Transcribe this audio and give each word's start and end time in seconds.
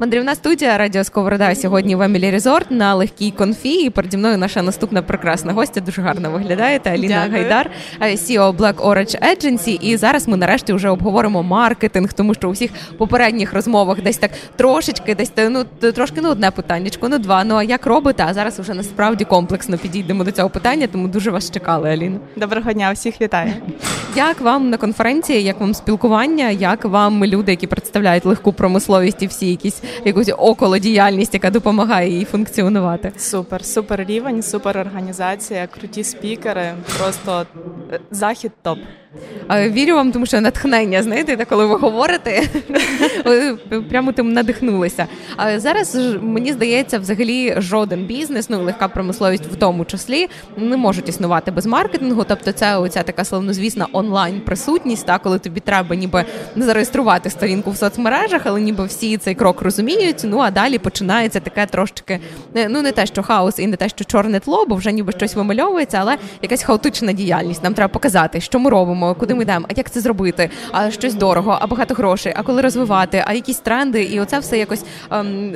Мандрівна 0.00 0.34
студія 0.34 0.78
Радіо 0.78 1.04
Сковорода 1.04 1.54
сьогодні 1.54 1.96
в 1.96 2.02
Емілі 2.02 2.30
Резорт 2.30 2.70
на 2.70 2.94
легкій 2.94 3.30
конфі. 3.30 3.84
І 3.84 3.90
переді 3.90 4.16
мною 4.16 4.38
наша 4.38 4.62
наступна 4.62 5.02
прекрасна 5.02 5.52
гостя. 5.52 5.80
Дуже 5.80 6.02
гарно 6.02 6.30
виглядаєте. 6.30 6.90
Аліна 6.90 7.08
Дякую. 7.08 7.32
Гайдар, 7.32 7.70
е, 8.00 8.10
CEO 8.10 8.56
Black 8.56 8.74
Orange 8.74 9.22
Agency. 9.22 9.78
І 9.80 9.96
зараз 9.96 10.28
ми 10.28 10.36
нарешті 10.36 10.72
вже 10.72 10.88
обговоримо 10.88 11.42
маркетинг, 11.42 12.12
тому 12.12 12.34
що 12.34 12.48
у 12.48 12.52
всіх 12.52 12.70
попередніх 12.98 13.52
розмовах 13.52 14.02
десь 14.02 14.16
так 14.16 14.30
трошечки, 14.56 15.14
десь 15.14 15.32
ну 15.50 15.64
трошки 15.92 16.20
ну 16.22 16.30
одне 16.30 16.50
питаннячко, 16.50 17.08
ну 17.08 17.18
два. 17.18 17.44
Ну 17.44 17.54
а 17.54 17.62
як 17.62 17.86
робите? 17.86 18.24
А 18.28 18.34
зараз 18.34 18.58
вже 18.58 18.74
насправді 18.74 19.24
комплексно 19.24 19.78
підійдемо 19.78 20.24
до 20.24 20.30
цього 20.30 20.50
питання, 20.50 20.86
тому 20.86 21.08
дуже 21.08 21.30
вас 21.30 21.50
чекали, 21.50 21.90
Аліна. 21.90 22.18
Доброго 22.36 22.72
дня, 22.72 22.92
всіх 22.92 23.20
вітаю. 23.20 23.52
Як 24.16 24.40
вам 24.40 24.70
на 24.70 24.76
конференції, 24.76 25.42
як 25.42 25.60
вам 25.60 25.74
спілкування, 25.74 26.50
як 26.50 26.84
вам 26.84 27.24
люди, 27.24 27.52
які 27.52 27.66
представляють 27.66 28.24
легку 28.24 28.52
промисловість 28.52 29.22
і 29.22 29.26
всі 29.26 29.50
якісь 29.50 29.82
якусь 30.04 30.30
околодіяльність, 30.38 31.34
яка 31.34 31.50
допомагає 31.50 32.10
їй 32.10 32.24
функціонувати? 32.24 33.12
Супер, 33.16 33.64
супер 33.64 34.04
рівень, 34.04 34.42
супер 34.42 34.78
організація, 34.78 35.66
круті 35.66 36.04
спікери. 36.04 36.74
Просто 36.98 37.46
е, 37.92 38.00
захід 38.10 38.52
топ. 38.62 38.78
Е, 39.50 39.70
Вірю 39.70 39.94
вам, 39.94 40.12
тому 40.12 40.26
що 40.26 40.40
натхнення, 40.40 41.02
знаєте, 41.02 41.44
коли 41.44 41.66
ви 41.66 41.76
говорите, 41.76 42.42
ви 43.24 43.56
прямо 43.90 44.12
тим 44.12 44.32
надихнулися. 44.32 45.06
А 45.36 45.60
зараз 45.60 45.98
мені 46.22 46.52
здається, 46.52 46.98
взагалі 46.98 47.54
жоден 47.58 48.04
бізнес, 48.04 48.50
ну 48.50 48.64
легка 48.64 48.88
промисловість 48.88 49.46
в 49.46 49.56
тому 49.56 49.84
числі, 49.84 50.28
не 50.56 50.76
можуть 50.76 51.08
існувати 51.08 51.50
без 51.50 51.66
маркетингу. 51.66 52.24
Тобто, 52.28 52.52
це 52.52 52.76
оця 52.76 53.02
така 53.02 53.24
славнозвісна 53.24 53.86
онлайн 53.92 54.40
присутність, 54.40 55.06
та 55.06 55.18
коли 55.18 55.38
тобі 55.38 55.60
треба 55.60 55.96
ніби 55.96 56.24
зареєструвати 56.56 57.30
сторінку 57.30 57.70
в 57.70 57.76
соцмережах, 57.76 58.42
але 58.44 58.60
ніби 58.60 58.84
всі 58.84 59.16
цей 59.16 59.34
крок 59.34 59.62
розуміють. 59.62 60.20
Ну 60.24 60.38
а 60.38 60.50
далі 60.50 60.78
починається 60.78 61.40
таке 61.40 61.66
трошки, 61.66 62.20
е, 62.56 62.68
ну 62.68 62.82
не 62.82 62.92
те, 62.92 63.06
що 63.06 63.22
хаос 63.22 63.58
і 63.58 63.66
не 63.66 63.76
те, 63.76 63.88
що 63.88 64.04
чорне 64.04 64.40
тло, 64.40 64.66
бо 64.68 64.74
вже 64.74 64.92
ніби 64.92 65.12
щось 65.12 65.34
вимальовується, 65.34 65.98
але 66.00 66.16
якась 66.42 66.62
хаотична 66.62 67.12
діяльність. 67.12 67.62
Нам 67.62 67.74
треба 67.74 67.88
показати, 67.88 68.40
що 68.40 68.58
ми 68.58 68.70
робимо, 68.70 69.03
куди 69.14 69.34
ми 69.34 69.42
йдемо, 69.42 69.66
а 69.68 69.72
як 69.76 69.90
це 69.90 70.00
зробити, 70.00 70.50
а 70.72 70.90
щось 70.90 71.14
дорого, 71.14 71.58
а 71.60 71.66
багато 71.66 71.94
грошей, 71.94 72.32
а 72.36 72.42
коли 72.42 72.62
розвивати, 72.62 73.24
а 73.26 73.32
якісь 73.32 73.58
тренди, 73.58 74.02
і 74.02 74.20
оце 74.20 74.38
все 74.38 74.58
якось 74.58 74.84
ем, 75.10 75.52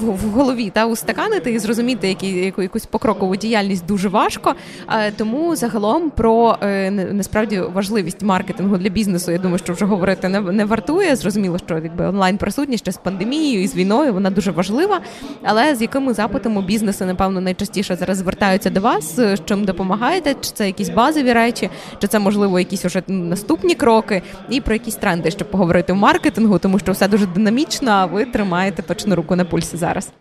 в, 0.00 0.30
голові 0.34 0.70
та 0.70 0.86
устаканити 0.86 1.52
і 1.52 1.58
зрозуміти, 1.58 2.08
які 2.08 2.28
яку 2.28 2.62
якусь 2.62 2.86
покрокову 2.86 3.36
діяльність 3.36 3.86
дуже 3.86 4.08
важко. 4.08 4.54
Е, 4.92 5.10
тому 5.10 5.56
загалом 5.56 6.10
про 6.10 6.58
е, 6.62 6.90
насправді 6.90 7.60
важливість 7.74 8.22
маркетингу 8.22 8.76
для 8.76 8.88
бізнесу. 8.88 9.32
Я 9.32 9.38
думаю, 9.38 9.58
що 9.58 9.72
вже 9.72 9.84
говорити 9.84 10.28
не, 10.28 10.40
не 10.40 10.64
вартує. 10.64 11.16
Зрозуміло, 11.16 11.58
що 11.58 11.74
якби 11.74 12.06
онлайн 12.06 12.38
присутність 12.38 12.84
ще 12.84 12.92
з 12.92 12.96
пандемією 12.96 13.62
і 13.62 13.68
з 13.68 13.74
війною 13.76 14.12
вона 14.12 14.30
дуже 14.30 14.50
важлива. 14.50 15.00
Але 15.42 15.74
з 15.74 15.82
якими 15.82 16.14
запитами 16.14 16.62
бізнеси, 16.62 17.04
напевно, 17.04 17.40
найчастіше 17.40 17.96
зараз 17.96 18.18
звертаються 18.18 18.70
до 18.70 18.80
вас, 18.80 19.16
з 19.16 19.38
чим 19.44 19.64
допомагаєте? 19.64 20.34
Чи 20.34 20.50
це 20.50 20.66
якісь 20.66 20.88
базові 20.88 21.32
речі, 21.32 21.70
чи 21.98 22.06
це 22.06 22.18
можливо 22.18 22.58
якісь 22.58 22.73
уже 22.84 23.02
наступні 23.08 23.74
кроки, 23.74 24.22
і 24.48 24.60
про 24.60 24.74
якісь 24.74 24.96
тренди, 24.96 25.30
щоб 25.30 25.50
поговорити 25.50 25.92
в 25.92 25.96
маркетингу, 25.96 26.58
тому 26.58 26.78
що 26.78 26.92
все 26.92 27.08
дуже 27.08 27.26
динамічно. 27.26 27.90
А 27.90 28.06
ви 28.06 28.24
тримаєте 28.24 28.82
точно 28.82 29.16
руку 29.16 29.36
на 29.36 29.44
пульсі 29.44 29.76
зараз. 29.76 30.12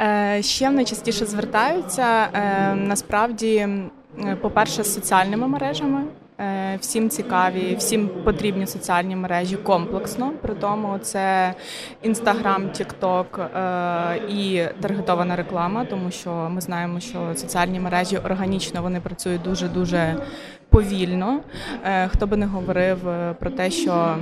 Е, 0.00 0.42
Ще 0.42 0.70
найчастіше 0.70 1.26
звертаються 1.26 2.28
е, 2.32 2.74
насправді, 2.74 3.68
по-перше, 4.40 4.82
з 4.84 4.94
соціальними 4.94 5.48
мережами. 5.48 6.04
Е, 6.40 6.78
Всім 6.80 7.10
цікаві, 7.10 7.76
всім 7.78 8.08
потрібні 8.24 8.66
соціальні 8.66 9.16
мережі 9.16 9.56
комплексно. 9.56 10.32
При 10.42 10.54
тому 10.54 10.98
це 10.98 11.54
Інстаграм, 12.02 12.70
Тікток 12.70 13.40
і 14.28 14.62
таргетована 14.80 15.36
реклама, 15.36 15.84
тому 15.84 16.10
що 16.10 16.30
ми 16.30 16.60
знаємо, 16.60 17.00
що 17.00 17.32
соціальні 17.36 17.80
мережі 17.80 18.18
органічно 18.18 18.82
вони 18.82 19.00
працюють 19.00 19.42
дуже 19.42 19.68
дуже 19.68 20.16
повільно. 20.70 21.40
Е, 21.84 22.08
Хто 22.08 22.26
би 22.26 22.36
не 22.36 22.46
говорив 22.46 23.08
е, 23.08 23.34
про 23.40 23.50
те, 23.50 23.70
що 23.70 24.16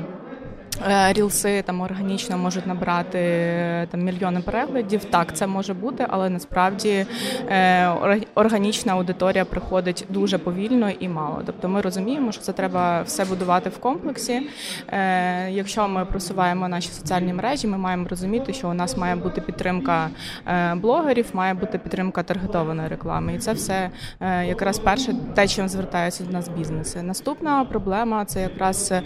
Рілси 1.08 1.62
там 1.62 1.80
органічно 1.80 2.38
можуть 2.38 2.66
набрати 2.66 3.18
е, 3.18 3.86
там 3.90 4.00
мільйони 4.00 4.40
переглядів. 4.40 5.04
Так, 5.04 5.36
це 5.36 5.46
може 5.46 5.74
бути, 5.74 6.06
але 6.08 6.30
насправді 6.30 7.06
е, 7.48 7.88
органічна 8.34 8.92
аудиторія 8.92 9.44
приходить 9.44 10.04
дуже 10.08 10.38
повільно 10.38 10.90
і 10.90 11.08
мало. 11.08 11.42
Тобто 11.46 11.68
ми 11.68 11.80
розуміємо, 11.80 12.32
що 12.32 12.42
це 12.42 12.52
треба 12.52 13.02
все 13.02 13.24
будувати 13.24 13.70
в 13.70 13.78
комплексі. 13.78 14.42
Е, 14.88 15.50
Якщо 15.50 15.88
ми 15.88 16.04
просуваємо 16.04 16.68
наші 16.68 16.88
соціальні 16.88 17.32
мережі, 17.32 17.66
ми 17.66 17.78
маємо 17.78 18.08
розуміти, 18.08 18.52
що 18.52 18.68
у 18.68 18.74
нас 18.74 18.96
має 18.96 19.16
бути 19.16 19.40
підтримка 19.40 20.10
е, 20.46 20.74
блогерів, 20.74 21.26
має 21.32 21.54
бути 21.54 21.78
підтримка 21.78 22.22
таргетованої 22.22 22.88
реклами. 22.88 23.34
І 23.34 23.38
це 23.38 23.52
все 23.52 23.90
е, 24.20 24.46
якраз 24.46 24.78
перше 24.78 25.14
те, 25.34 25.48
чим 25.48 25.68
звертаються 25.68 26.24
до 26.24 26.32
нас 26.32 26.48
бізнеси. 26.48 27.02
Наступна 27.02 27.64
проблема 27.64 28.24
це 28.24 28.40
якраз 28.40 28.92
е, 28.92 29.02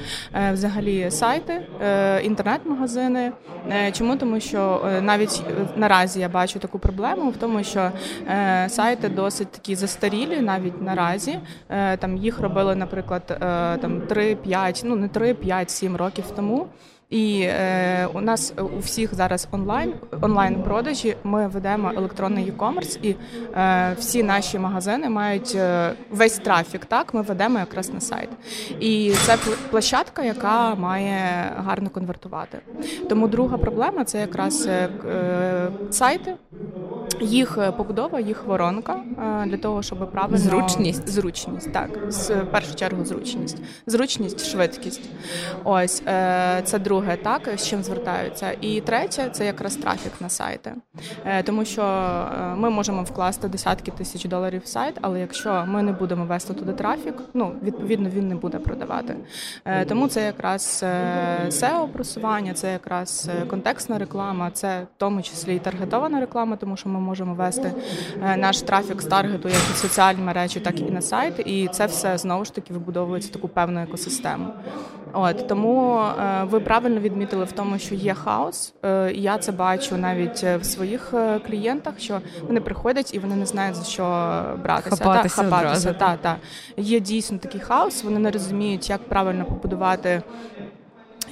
взагалі 0.52 1.10
сайти, 1.10 1.52
е, 1.52 1.59
інтернет-магазини. 2.24 3.32
Е, 3.70 3.92
Чому? 3.92 4.16
Тому 4.16 4.40
що 4.40 4.82
е, 4.86 5.00
навіть 5.00 5.42
е, 5.48 5.52
наразі 5.76 6.20
я 6.20 6.28
бачу 6.28 6.58
таку 6.58 6.78
проблему 6.78 7.30
в 7.30 7.36
тому, 7.36 7.64
що 7.64 7.90
е, 8.28 8.66
сайти 8.68 9.08
досить 9.08 9.50
такі 9.50 9.74
застарілі, 9.74 10.40
навіть 10.40 10.82
наразі. 10.82 11.38
Е, 11.68 11.96
Там 11.96 12.16
їх 12.16 12.40
робили, 12.40 12.74
наприклад, 12.74 13.22
е, 13.30 13.36
там 13.76 14.00
3-5, 14.08 14.82
ну 14.84 14.96
не 14.96 15.08
3, 15.08 15.34
5, 15.34 15.70
7 15.70 15.96
років 15.96 16.24
тому. 16.36 16.66
І 17.10 17.40
е, 17.42 18.08
у 18.14 18.20
нас 18.20 18.54
у 18.76 18.78
всіх 18.78 19.14
зараз 19.14 19.48
онлайн 19.52 19.92
онлайн 20.20 20.62
продажі. 20.62 21.16
Ми 21.24 21.48
ведемо 21.48 21.92
електронний 21.96 22.52
e-commerce, 22.52 22.98
і 23.02 23.16
е, 23.56 23.94
всі 23.98 24.22
наші 24.22 24.58
магазини 24.58 25.08
мають 25.08 25.52
е, 25.54 25.92
весь 26.10 26.38
трафік. 26.38 26.84
Так 26.84 27.14
ми 27.14 27.22
ведемо 27.22 27.58
якраз 27.58 27.92
на 27.94 28.00
сайт. 28.00 28.28
І 28.80 29.12
це 29.16 29.32
пл- 29.32 29.56
площадка, 29.70 30.22
яка 30.22 30.74
має 30.74 31.52
гарно 31.56 31.90
конвертувати. 31.90 32.58
Тому 33.08 33.28
друга 33.28 33.58
проблема 33.58 34.04
це 34.04 34.20
якраз 34.20 34.66
е, 34.66 34.88
е, 35.08 35.68
сайти. 35.90 36.34
Їх 37.20 37.58
е, 37.58 37.72
побудова, 37.72 38.20
їх 38.20 38.44
воронка 38.46 39.00
для 39.46 39.56
того, 39.56 39.82
щоб 39.82 40.10
правильно 40.12 40.38
Зручність. 40.38 41.08
зручність, 41.08 41.72
так 41.72 41.90
з 42.08 42.30
в 42.30 42.44
першу 42.50 42.74
чергу 42.74 43.04
зручність, 43.04 43.58
зручність, 43.86 44.46
швидкість. 44.46 45.10
Ось 45.64 46.02
це 46.64 46.78
друге, 47.00 47.16
так 47.16 47.58
з 47.58 47.66
чим 47.66 47.82
звертаються. 47.82 48.52
І 48.60 48.80
третє 48.80 49.28
це 49.32 49.46
якраз 49.46 49.76
трафік 49.76 50.12
на 50.20 50.28
сайти, 50.28 50.72
Е, 51.24 51.42
тому 51.42 51.64
що 51.64 51.82
е, 51.82 52.54
ми 52.56 52.70
можемо 52.70 53.02
вкласти 53.02 53.48
десятки 53.48 53.90
тисяч 53.90 54.24
доларів 54.24 54.62
в 54.64 54.66
сайт, 54.66 54.98
але 55.00 55.20
якщо 55.20 55.64
ми 55.68 55.82
не 55.82 55.92
будемо 55.92 56.24
вести 56.24 56.54
туди 56.54 56.72
трафік, 56.72 57.14
ну 57.34 57.52
відповідно 57.62 58.08
він 58.08 58.28
не 58.28 58.34
буде 58.34 58.58
продавати. 58.58 59.16
Е, 59.64 59.84
Тому 59.84 60.08
це 60.08 60.24
якраз 60.24 60.84
SEO 61.48 61.88
просування, 61.88 62.54
це 62.54 62.72
якраз 62.72 63.30
контекстна 63.48 63.98
реклама, 63.98 64.50
це 64.50 64.82
в 64.82 64.98
тому 64.98 65.22
числі 65.22 65.56
і 65.56 65.58
таргетована 65.58 66.20
реклама, 66.20 66.56
тому 66.56 66.76
що 66.76 66.88
ми 66.88 67.00
можемо 67.00 67.34
вести 67.34 67.72
наш 68.36 68.62
трафік 68.62 69.02
з 69.02 69.06
таргету 69.06 69.48
як 69.48 69.62
і 69.72 69.76
соціальні 69.76 70.22
мережі, 70.22 70.60
так 70.60 70.80
і 70.80 70.82
на 70.82 71.00
сайт. 71.00 71.34
І 71.46 71.68
це 71.68 71.86
все 71.86 72.18
знову 72.18 72.44
ж 72.44 72.54
таки 72.54 72.72
вибудовується 72.72 73.32
таку 73.32 73.48
певну 73.48 73.80
екосистему. 73.80 74.46
От 75.12 75.48
тому 75.48 76.00
е, 76.00 76.44
ви 76.44 76.60
правильно 76.60 77.00
відмітили 77.00 77.44
в 77.44 77.52
тому, 77.52 77.78
що 77.78 77.94
є 77.94 78.14
хаос. 78.14 78.74
Е, 78.84 79.12
Я 79.12 79.38
це 79.38 79.52
бачу 79.52 79.96
навіть 79.96 80.44
е, 80.44 80.56
в 80.56 80.64
своїх 80.64 81.14
клієнтах, 81.46 81.94
що 81.98 82.20
вони 82.46 82.60
приходять 82.60 83.14
і 83.14 83.18
вони 83.18 83.36
не 83.36 83.46
знають 83.46 83.76
за 83.76 83.84
що 83.84 84.02
братися. 84.62 84.96
Хапатися 84.96 85.36
та, 85.36 85.42
хапатися. 85.42 85.90
одразу. 85.90 85.98
Та, 85.98 86.16
та. 86.16 86.36
Є 86.76 87.00
дійсно 87.00 87.38
такий 87.38 87.60
хаос. 87.60 88.04
Вони 88.04 88.18
не 88.18 88.30
розуміють, 88.30 88.90
як 88.90 89.08
правильно 89.08 89.44
побудувати. 89.44 90.22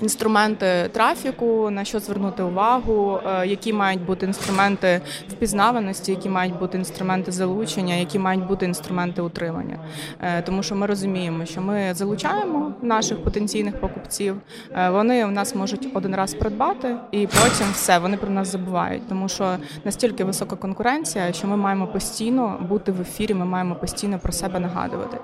Інструменти 0.02 0.88
трафіку, 0.92 1.70
на 1.70 1.84
що 1.84 2.00
звернути 2.00 2.42
увагу, 2.42 3.18
е, 3.26 3.46
які 3.46 3.72
мають 3.72 4.04
бути 4.04 4.26
інструменти 4.26 5.00
впізнаваності, 5.28 6.10
які 6.12 6.28
мають 6.28 6.58
бути 6.58 6.78
інструменти 6.78 7.32
залучення, 7.32 7.94
які 7.94 8.18
мають 8.18 8.46
бути 8.46 8.66
інструменти 8.66 9.22
утримання. 9.22 9.78
Е, 10.20 10.42
Тому 10.42 10.62
що 10.62 10.74
ми 10.76 10.86
розуміємо, 10.86 11.44
що 11.44 11.60
ми 11.60 11.94
залучаємо 11.94 12.72
наших 12.82 13.22
потенційних 13.24 13.80
покупців. 13.80 14.36
е, 14.76 14.90
Вони 14.90 15.24
у 15.24 15.30
нас 15.30 15.54
можуть 15.54 15.88
один 15.94 16.14
раз 16.14 16.34
придбати, 16.34 16.96
і 17.12 17.26
потім 17.26 17.66
все 17.72 17.98
вони 17.98 18.16
про 18.16 18.30
нас 18.30 18.48
забувають. 18.52 19.08
Тому 19.08 19.28
що 19.28 19.56
настільки 19.84 20.24
висока 20.24 20.56
конкуренція, 20.56 21.32
що 21.32 21.46
ми 21.46 21.56
маємо 21.56 21.86
постійно 21.86 22.58
бути 22.68 22.92
в 22.92 23.00
ефірі, 23.00 23.34
ми 23.34 23.44
маємо 23.44 23.74
постійно 23.74 24.18
про 24.18 24.32
себе 24.32 24.60
нагадувати. 24.60 25.18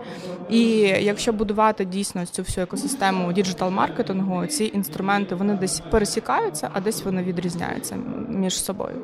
І 0.51 0.61
якщо 1.01 1.33
будувати 1.33 1.85
дійсно 1.85 2.27
цю 2.27 2.43
всю 2.43 2.65
екосистему 2.65 3.33
діджитал 3.33 3.71
маркетингу, 3.71 4.47
ці 4.47 4.64
ці 4.65 4.71
інструменти 4.75 5.35
вони 5.35 5.55
десь 5.55 5.81
пересікаються, 5.91 6.71
а 6.73 6.81
десь 6.81 7.05
вони 7.05 7.23
відрізняються 7.23 7.97
між 8.29 8.65
собою. 8.65 8.97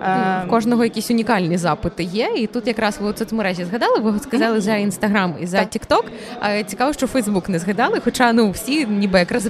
В 0.00 0.48
кожного 0.50 0.84
якісь 0.84 1.10
унікальні 1.10 1.58
запити 1.58 2.02
є. 2.02 2.32
І 2.36 2.46
тут 2.46 2.66
якраз 2.66 2.98
ви 3.00 3.10
у 3.10 3.16
соцмережі 3.16 3.64
згадали, 3.64 3.98
ви 3.98 4.18
сказали 4.18 4.60
за 4.60 4.76
інстаграм 4.76 5.34
і 5.40 5.46
за 5.46 5.64
Тікток. 5.64 6.04
Цікаво, 6.66 6.92
що 6.92 7.06
Фейсбук 7.06 7.48
не 7.48 7.58
згадали. 7.58 8.00
Хоча 8.04 8.32
ну 8.32 8.50
всі, 8.50 8.86
ніби 8.86 9.18
якраз 9.18 9.48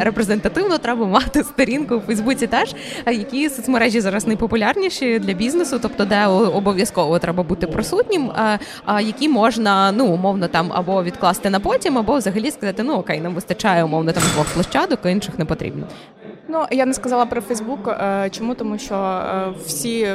репрезентативно 0.00 0.78
треба 0.78 1.06
мати 1.06 1.44
сторінку 1.44 1.94
у 1.94 2.00
Фейсбуці, 2.00 2.46
теж 2.46 2.74
які 3.06 3.50
соцмережі 3.50 4.00
зараз 4.00 4.26
найпопулярніші 4.26 5.18
для 5.18 5.32
бізнесу, 5.32 5.78
тобто 5.82 6.04
де 6.04 6.26
обов'язково 6.26 7.18
треба 7.18 7.42
бути 7.42 7.66
присутнім, 7.66 8.32
а 8.84 9.00
які 9.00 9.28
можна 9.28 9.92
ну 9.92 10.06
умовно 10.06 10.48
там 10.48 10.72
або 10.74 11.02
відкласти 11.02 11.50
на 11.50 11.60
потім, 11.60 11.98
або 11.98 12.16
взагалі 12.16 12.50
сказати, 12.50 12.82
ну 12.82 12.94
окей, 12.94 13.20
нам 13.20 13.34
вистачає 13.34 13.84
умовно 13.84 14.12
там 14.12 14.22
двох 14.34 14.46
площадок, 14.46 14.65
а 14.74 15.08
інших 15.08 15.38
не 15.38 15.44
потрібно. 15.44 15.86
Ну 16.48 16.66
я 16.70 16.86
не 16.86 16.94
сказала 16.94 17.26
про 17.26 17.40
Фейсбук. 17.40 17.88
Е, 17.88 18.30
чому 18.30 18.54
тому, 18.54 18.78
що 18.78 18.94
е, 18.94 19.52
всі 19.64 20.06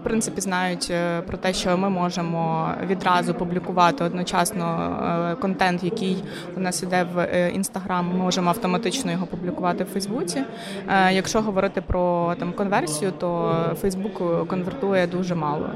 в 0.00 0.04
принципі 0.04 0.40
знають 0.40 0.88
е, 0.90 1.20
про 1.20 1.38
те, 1.38 1.52
що 1.52 1.78
ми 1.78 1.90
можемо 1.90 2.70
відразу 2.86 3.34
публікувати 3.34 4.04
одночасно 4.04 5.36
контент, 5.40 5.84
який 5.84 6.24
у 6.56 6.60
нас 6.60 6.82
іде 6.82 7.06
в 7.14 7.50
інстаграм. 7.50 8.08
Ми 8.08 8.14
можемо 8.14 8.50
автоматично 8.50 9.12
його 9.12 9.26
публікувати 9.26 9.84
в 9.84 9.86
Фейсбуці. 9.86 10.42
Якщо 11.10 11.40
говорити 11.40 11.80
про 11.80 12.34
там 12.38 12.52
конверсію, 12.52 13.12
то 13.18 13.54
Фейсбук 13.80 14.48
конвертує 14.48 15.06
дуже 15.06 15.34
мало. 15.34 15.70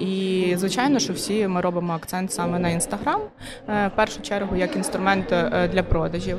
І 0.00 0.54
звичайно, 0.56 0.98
що 0.98 1.12
всі 1.12 1.48
ми 1.48 1.60
робимо 1.60 1.92
акцент 1.92 2.32
саме 2.32 2.58
на 2.58 2.68
інстаграм 2.68 3.20
в 3.66 3.90
першу 3.96 4.22
чергу 4.22 4.56
як 4.56 4.76
інструмент 4.76 5.34
для 5.72 5.82
продажів. 5.82 6.38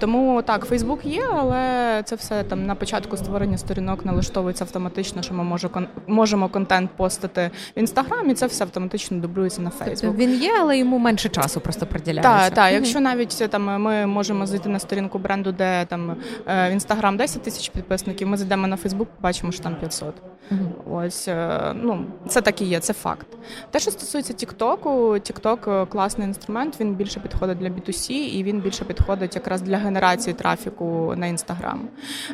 Тому 0.00 0.42
так, 0.42 0.64
Фейсбук 0.64 1.04
є, 1.04 1.26
але 1.32 2.02
це 2.04 2.16
все 2.16 2.42
там 2.42 2.66
на 2.66 2.74
початку 2.74 3.16
створення 3.16 3.58
сторінок 3.58 4.04
налаштовується 4.04 4.64
автоматично, 4.64 5.22
що 5.22 5.34
ми 5.34 5.44
може, 5.44 5.68
можемо 6.06 6.48
контент 6.48 6.90
постити 6.96 7.50
в 7.76 7.78
інстаграм, 7.78 8.30
і 8.30 8.34
це 8.34 8.46
все 8.46 8.64
автоматично 8.64 9.18
дублюється 9.18 9.62
на 9.62 9.70
Фейсбук. 9.70 10.00
Тобто 10.00 10.16
він 10.16 10.42
є, 10.42 10.52
але 10.60 10.78
йому 10.78 10.98
менше 10.98 11.28
часу 11.28 11.60
просто 11.60 11.86
приділяється. 11.86 12.44
Так, 12.44 12.54
так. 12.54 12.72
Якщо 12.72 13.00
навіть 13.00 13.50
там 13.50 13.82
ми 13.82 14.06
можемо 14.06 14.46
зайти 14.46 14.68
на 14.68 14.78
сторінку 14.78 15.18
бренду, 15.18 15.52
де 15.52 15.84
там 15.84 16.16
е, 16.46 16.70
в 16.70 16.72
інстаграм 16.72 17.16
10 17.16 17.42
тисяч 17.42 17.68
підписників, 17.68 18.28
ми 18.28 18.36
зайдемо 18.36 18.66
на 18.66 18.76
Фейсбук, 18.76 19.08
побачимо, 19.16 19.52
що 19.52 19.62
там 19.62 19.76
500. 19.76 20.14
Угу. 20.50 20.96
Ось 20.96 21.28
е, 21.28 21.60
ну 21.74 22.04
це 22.28 22.40
так 22.40 22.62
і 22.62 22.64
є, 22.64 22.80
це 22.80 22.92
факт. 22.92 23.26
Те, 23.70 23.78
що 23.78 23.90
стосується 23.90 24.32
Тіктоку, 24.32 25.18
Тікток 25.18 25.68
е, 25.68 25.86
класний 25.86 26.28
інструмент. 26.28 26.80
Він 26.80 26.94
більше 26.94 27.20
підходить 27.20 27.58
для 27.58 27.68
B2C 27.68 28.12
і 28.12 28.42
він 28.42 28.60
більше 28.60 28.84
підходить 28.84 29.34
якраз 29.34 29.62
для 29.62 29.76
генерації 29.90 30.34
трафіку 30.34 31.14
на 31.16 31.26
інстаграм. 31.26 31.80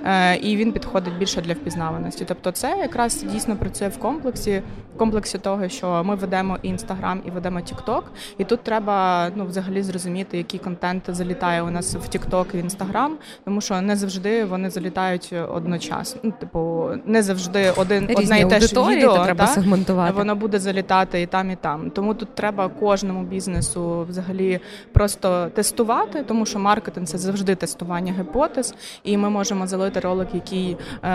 Е, 0.05 0.37
і 0.37 0.57
він 0.57 0.73
підходить 0.73 1.19
більше 1.19 1.41
для 1.41 1.53
впізнаваності. 1.53 2.25
Тобто, 2.29 2.51
це 2.51 2.77
якраз 2.79 3.23
дійсно 3.23 3.57
працює 3.57 3.89
в 3.89 3.99
комплексі, 3.99 4.63
в 4.95 4.99
комплексі 4.99 5.39
того, 5.39 5.69
що 5.69 6.03
ми 6.05 6.15
ведемо 6.15 6.59
і 6.63 6.69
інстаграм, 6.69 7.23
і 7.27 7.31
ведемо 7.31 7.61
Тікток. 7.61 8.13
І 8.39 8.45
тут 8.45 8.63
треба 8.63 9.29
ну, 9.35 9.47
взагалі 9.47 9.83
зрозуміти, 9.83 10.37
який 10.37 10.61
контент 10.61 11.03
залітає 11.09 11.63
у 11.63 11.71
нас 11.71 11.95
в 11.95 12.09
Тікток 12.09 12.47
і 12.55 12.57
в 12.57 12.61
Інстаграм, 12.61 13.17
тому 13.45 13.61
що 13.61 13.81
не 13.81 13.97
завжди 13.97 14.45
вони 14.45 14.71
залітають 14.71 15.35
одночасно. 15.55 16.21
Ну, 16.25 16.33
типу, 16.41 16.89
не 17.07 17.23
завжди 17.23 17.73
один 17.77 18.07
Різні 18.07 18.25
одне 18.25 18.41
і 18.41 18.45
те 18.45 18.61
ж 18.61 18.89
відео 18.89 19.25
треба 19.25 19.47
та, 19.47 19.53
сегментувати. 19.53 20.13
Воно 20.13 20.35
буде 20.35 20.59
залітати 20.59 21.23
і 21.23 21.27
там, 21.27 21.51
і 21.51 21.57
там. 21.57 21.91
Тому 21.91 22.15
тут 22.15 22.35
треба 22.35 22.69
кожному 22.69 23.23
бізнесу 23.23 24.07
взагалі 24.09 24.61
просто 24.93 25.49
тестувати, 25.55 26.23
тому 26.23 26.47
що 26.47 26.59
маркетинг 26.59 27.07
це 27.07 27.19
завжди 27.19 27.46
тестування 27.55 28.15
гіпотез. 28.19 28.75
І 29.05 29.17
ми 29.17 29.31
можемо 29.31 29.67
залити 29.67 30.01
ролик, 30.01 30.29
який 30.35 30.77
е, 31.03 31.09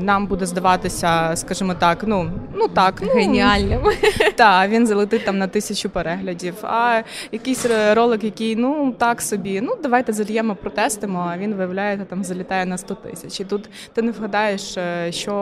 нам 0.00 0.26
буде 0.26 0.46
здаватися, 0.46 1.32
скажімо 1.34 1.74
так, 1.74 2.04
ну 2.06 2.30
ну 2.54 2.68
так 2.68 2.94
ну, 3.02 3.12
геніальним. 3.12 3.80
Так, 4.36 4.70
він 4.70 4.86
залетить 4.86 5.24
там 5.24 5.38
на 5.38 5.46
тисячу 5.46 5.90
переглядів. 5.90 6.54
А 6.62 7.02
якийсь 7.32 7.66
ролик, 7.92 8.24
який 8.24 8.56
ну 8.56 8.94
так 8.98 9.22
собі, 9.22 9.60
ну 9.60 9.76
давайте 9.82 10.12
зальємо, 10.12 10.54
протестимо. 10.54 11.30
А 11.32 11.38
він 11.38 11.54
виявляється, 11.54 12.04
там 12.04 12.24
залітає 12.24 12.66
на 12.66 12.78
100 12.78 12.94
тисяч. 12.94 13.40
І 13.40 13.44
тут 13.44 13.68
ти 13.94 14.02
не 14.02 14.12
вгадаєш, 14.12 14.76
е, 14.76 15.12
що 15.12 15.34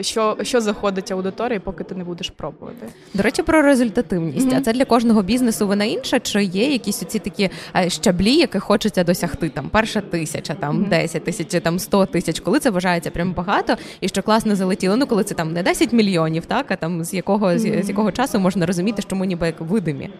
що, 0.00 0.36
що 0.42 0.60
заходить 0.60 1.12
аудиторії, 1.12 1.58
поки 1.58 1.84
ти 1.84 1.94
не 1.94 2.04
будеш 2.04 2.30
пробувати. 2.30 2.86
До 3.14 3.22
речі, 3.22 3.42
про 3.42 3.62
результативність. 3.62 4.48
Mm-hmm. 4.48 4.58
А 4.58 4.60
це 4.60 4.72
для 4.72 4.84
кожного 4.84 5.22
бізнесу 5.22 5.66
вона 5.66 5.84
інша, 5.84 6.20
чи 6.20 6.44
є 6.44 6.72
якісь 6.72 7.02
оці 7.02 7.18
такі 7.18 7.50
е, 7.76 7.90
щаблі, 7.90 8.34
які 8.34 8.58
хочеться 8.58 9.04
досягти? 9.04 9.48
Там 9.48 9.68
перша 9.74 10.00
тисяча, 10.00 10.54
там 10.54 10.84
mm-hmm. 10.84 10.88
10 10.88 11.24
тисяч 11.24 11.48
чи 11.50 11.60
там 11.60 11.78
100 11.78 12.06
тисяч, 12.06 12.40
коли 12.40 12.60
це 12.60 12.70
вважається 12.70 13.10
прям 13.10 13.32
багато, 13.32 13.76
і 14.00 14.08
що 14.08 14.22
класно 14.22 14.56
залетіло. 14.56 14.96
Ну 14.96 15.06
коли 15.06 15.24
це 15.24 15.34
там 15.34 15.52
не 15.52 15.62
10 15.62 15.92
мільйонів, 15.92 16.46
так 16.46 16.70
а 16.70 16.76
там 16.76 17.04
з 17.04 17.14
якого 17.14 17.46
mm-hmm. 17.46 17.82
з, 17.82 17.86
з 17.86 17.88
якого 17.88 18.12
часу 18.12 18.38
можна 18.38 18.66
розуміти, 18.66 19.02
що 19.02 19.16
ми 19.16 19.26
ніби 19.26 19.46
як 19.46 19.60
видимі. 19.60 20.10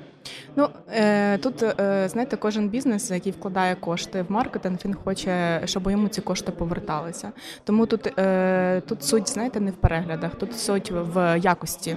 Ну 0.57 0.69
е, 0.91 1.39
тут 1.39 1.63
е, 1.63 2.09
знаєте, 2.09 2.37
кожен 2.37 2.69
бізнес, 2.69 3.11
який 3.11 3.33
вкладає 3.33 3.75
кошти 3.75 4.25
в 4.29 4.33
маркетинг, 4.33 4.79
він 4.85 4.95
хоче, 4.95 5.63
щоб 5.65 5.91
йому 5.91 6.09
ці 6.09 6.21
кошти 6.21 6.53
поверталися. 6.53 7.33
Тому 7.65 7.87
тут 7.87 8.19
е, 8.19 8.83
тут 8.89 9.05
суть, 9.05 9.29
знаєте, 9.29 9.61
не 9.61 9.71
в 9.71 9.75
переглядах, 9.75 10.35
тут 10.35 10.59
суть 10.59 10.93
в 10.95 11.39
якості 11.39 11.97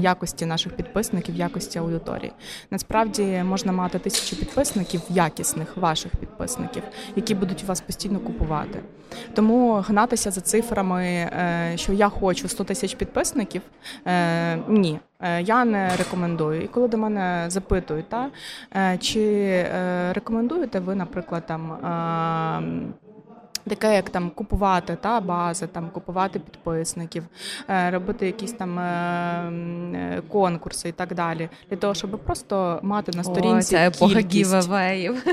якості 0.00 0.46
наших 0.46 0.72
підписників, 0.72 1.34
якості 1.34 1.78
аудиторії. 1.78 2.32
Насправді 2.70 3.42
можна 3.44 3.72
мати 3.72 3.98
тисячу 3.98 4.36
підписників, 4.36 5.00
якісних 5.08 5.76
ваших 5.76 6.16
підписників, 6.16 6.82
які 7.16 7.34
будуть 7.34 7.64
вас 7.64 7.80
постійно 7.80 8.20
купувати. 8.20 8.80
Тому 9.34 9.72
гнатися 9.72 10.30
за 10.30 10.40
цифрами, 10.40 11.30
що 11.76 11.92
я 11.92 12.08
хочу 12.08 12.48
100 12.48 12.64
тисяч 12.64 12.94
підписників, 12.94 13.62
ні. 14.68 15.00
Е, 15.22 15.42
я 15.42 15.64
не 15.64 15.96
рекомендую. 15.96 16.62
І 16.62 16.66
коли 16.66 16.88
до 16.88 16.98
мене 16.98 17.44
запитують, 17.48 18.06
та, 18.08 18.30
чи 18.98 19.66
рекомендуєте 20.12 20.80
ви, 20.80 20.94
наприклад, 20.94 21.46
там 21.46 21.78
таке, 23.68 23.94
як 23.94 24.10
там 24.10 24.30
купувати 24.30 24.96
та 25.00 25.20
бази, 25.20 25.66
там 25.66 25.90
купувати 25.90 26.38
підписників, 26.38 27.24
е, 27.68 27.90
робити 27.90 28.26
якісь 28.26 28.52
там 28.52 28.78
е, 28.78 28.82
е, 29.94 30.22
конкурси 30.28 30.88
і 30.88 30.92
так 30.92 31.14
далі, 31.14 31.48
для 31.70 31.76
того, 31.76 31.94
щоб 31.94 32.10
просто 32.10 32.80
мати 32.82 33.12
на 33.16 33.24
сторінці 33.24 33.76
О, 33.76 33.78
це 33.78 33.86
епоха 33.86 34.20
giveaway 34.20 34.89
їв. 34.89 35.24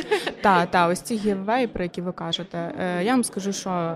Так, 0.41 0.71
так, 0.71 0.91
ось 0.91 1.01
ці 1.01 1.15
giveaway 1.15 1.53
ї, 1.53 1.67
про 1.67 1.83
які 1.83 2.01
ви 2.01 2.11
кажете. 2.11 2.73
Я 3.03 3.11
вам 3.11 3.23
скажу, 3.23 3.53
що 3.53 3.95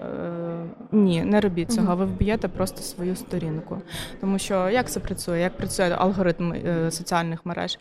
ні, 0.94 1.24
не 1.24 1.42
робіть 1.42 1.72
цього. 1.72 1.95
Ви 1.95 2.06
вб'єте 2.06 2.48
просто 2.48 2.81
свою 2.81 3.16
сторінку. 3.16 3.81
Тому 4.22 4.40
що 4.40 4.69
як 4.69 4.90
це 4.90 5.00
працює? 5.00 5.40
Як 5.40 5.57
працює 5.57 5.95
алгоритм 5.98 6.54
соціальних 6.90 7.45
мереж? 7.45 7.80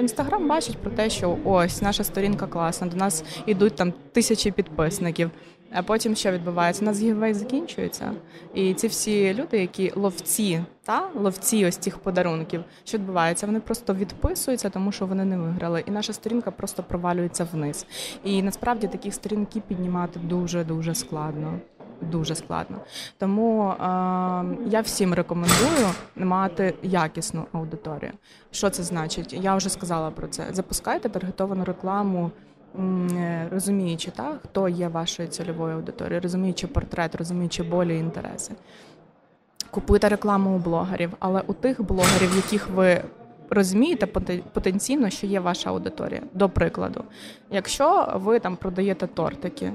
Інстаграм 0.00 0.48
бачить 0.48 0.76
про 0.76 0.90
те, 0.90 1.10
що 1.10 1.38
ось 1.44 1.82
наша 1.82 2.04
сторінка 2.04 2.46
класна, 2.46 2.86
до 2.86 2.96
нас 2.96 3.24
йдуть 3.46 3.76
там 3.76 3.92
тисячі 4.12 4.50
підписників. 4.50 5.30
А 5.72 5.82
потім 5.82 6.16
що 6.16 6.32
відбувається? 6.32 6.82
У 6.82 6.86
нас 6.86 7.00
гівей 7.00 7.34
закінчується. 7.34 8.12
І 8.54 8.74
ці 8.74 8.86
всі 8.86 9.34
люди, 9.34 9.58
які 9.58 9.92
ловці, 9.96 10.60
та 10.84 11.08
ловці 11.14 11.66
ось 11.66 11.76
цих 11.76 11.98
подарунків, 11.98 12.64
що 12.84 12.98
відбувається? 12.98 13.46
Вони 13.46 13.60
просто 13.60 13.94
відписуються, 13.94 14.70
тому 14.70 14.92
що 14.92 15.06
вони 15.06 15.24
не 15.24 15.38
виграли. 15.38 15.84
І 15.86 15.90
наша 15.90 16.12
сторінка 16.12 16.50
просто 16.50 16.82
провалюється 16.82 17.48
вниз. 17.52 17.86
І 18.24 18.42
насправді 18.42 18.86
такі 18.86 19.10
сторінки 19.10 19.60
піднімати 19.60 20.20
дуже 20.20 20.64
дуже 20.64 20.94
складно. 20.94 21.58
Дуже 22.00 22.34
складно. 22.34 22.76
Тому 23.18 23.70
е, 23.70 23.74
я 24.66 24.80
всім 24.80 25.14
рекомендую 25.14 25.86
мати 26.16 26.74
якісну 26.82 27.44
аудиторію. 27.52 28.12
Що 28.50 28.70
це 28.70 28.82
значить? 28.82 29.32
Я 29.32 29.56
вже 29.56 29.68
сказала 29.68 30.10
про 30.10 30.28
це. 30.28 30.46
Запускайте 30.52 31.08
таргетовану 31.08 31.64
рекламу 31.64 32.30
Е, 32.76 33.48
розуміючи, 33.50 34.10
так, 34.10 34.40
хто 34.44 34.68
є 34.68 34.88
вашою 34.88 35.28
цільовою 35.28 35.76
аудиторією, 35.76 36.20
розуміючи 36.20 36.66
портрет, 36.66 37.14
розуміючи 37.14 37.62
болі 37.62 37.96
і 37.96 37.98
інтереси. 37.98 38.52
Купуйте 39.70 40.08
рекламу 40.08 40.56
у 40.56 40.58
блогерів, 40.58 41.12
але 41.18 41.42
у 41.46 41.52
тих 41.52 41.82
блогерів, 41.82 42.36
яких 42.36 42.68
ви 42.68 43.02
розумієте 43.50 44.06
потенційно, 44.52 45.10
що 45.10 45.26
є 45.26 45.40
ваша 45.40 45.70
аудиторія. 45.70 46.22
До 46.32 46.48
прикладу, 46.48 47.04
якщо 47.50 48.12
ви 48.14 48.38
там 48.38 48.56
продаєте 48.56 49.06
тортики, 49.06 49.72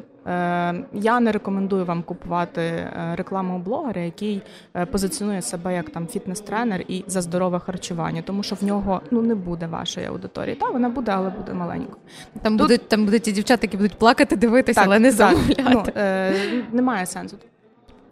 я 0.94 1.20
не 1.20 1.32
рекомендую 1.32 1.86
вам 1.86 2.04
купувати 2.04 2.62
е, 2.62 3.14
рекламу 3.16 3.56
у 3.56 3.60
блогера, 3.60 4.02
який 4.02 4.42
е, 4.76 4.86
позиціонує 4.86 5.42
себе 5.42 5.74
як 5.74 5.90
там 5.90 6.08
фітнес-тренер 6.08 6.86
і 6.88 7.04
за 7.08 7.22
здорове 7.22 7.60
харчування, 7.60 8.22
тому 8.22 8.44
що 8.44 8.56
в 8.56 8.64
нього 8.64 9.02
ну 9.12 9.22
не 9.22 9.36
буде 9.36 9.68
вашої 9.68 10.06
аудиторії. 10.06 10.56
Та 10.56 10.70
вона 10.70 10.90
буде, 10.90 11.12
але 11.12 11.30
буде 11.30 11.54
маленько. 11.54 11.98
Там 12.42 12.58
Тут... 12.58 12.68
будуть 12.68 12.90
там 12.90 13.06
будуть 13.06 13.24
ті 13.24 13.32
дівчата, 13.32 13.60
які 13.62 13.78
будуть 13.78 13.98
плакати, 13.98 14.36
дивитися, 14.36 14.80
так, 14.80 14.88
але 14.88 15.00
не 15.00 15.12
замовляти. 15.12 15.64
Ну, 15.70 15.84
е, 15.96 16.34
Немає 16.72 17.06
сенсу 17.06 17.38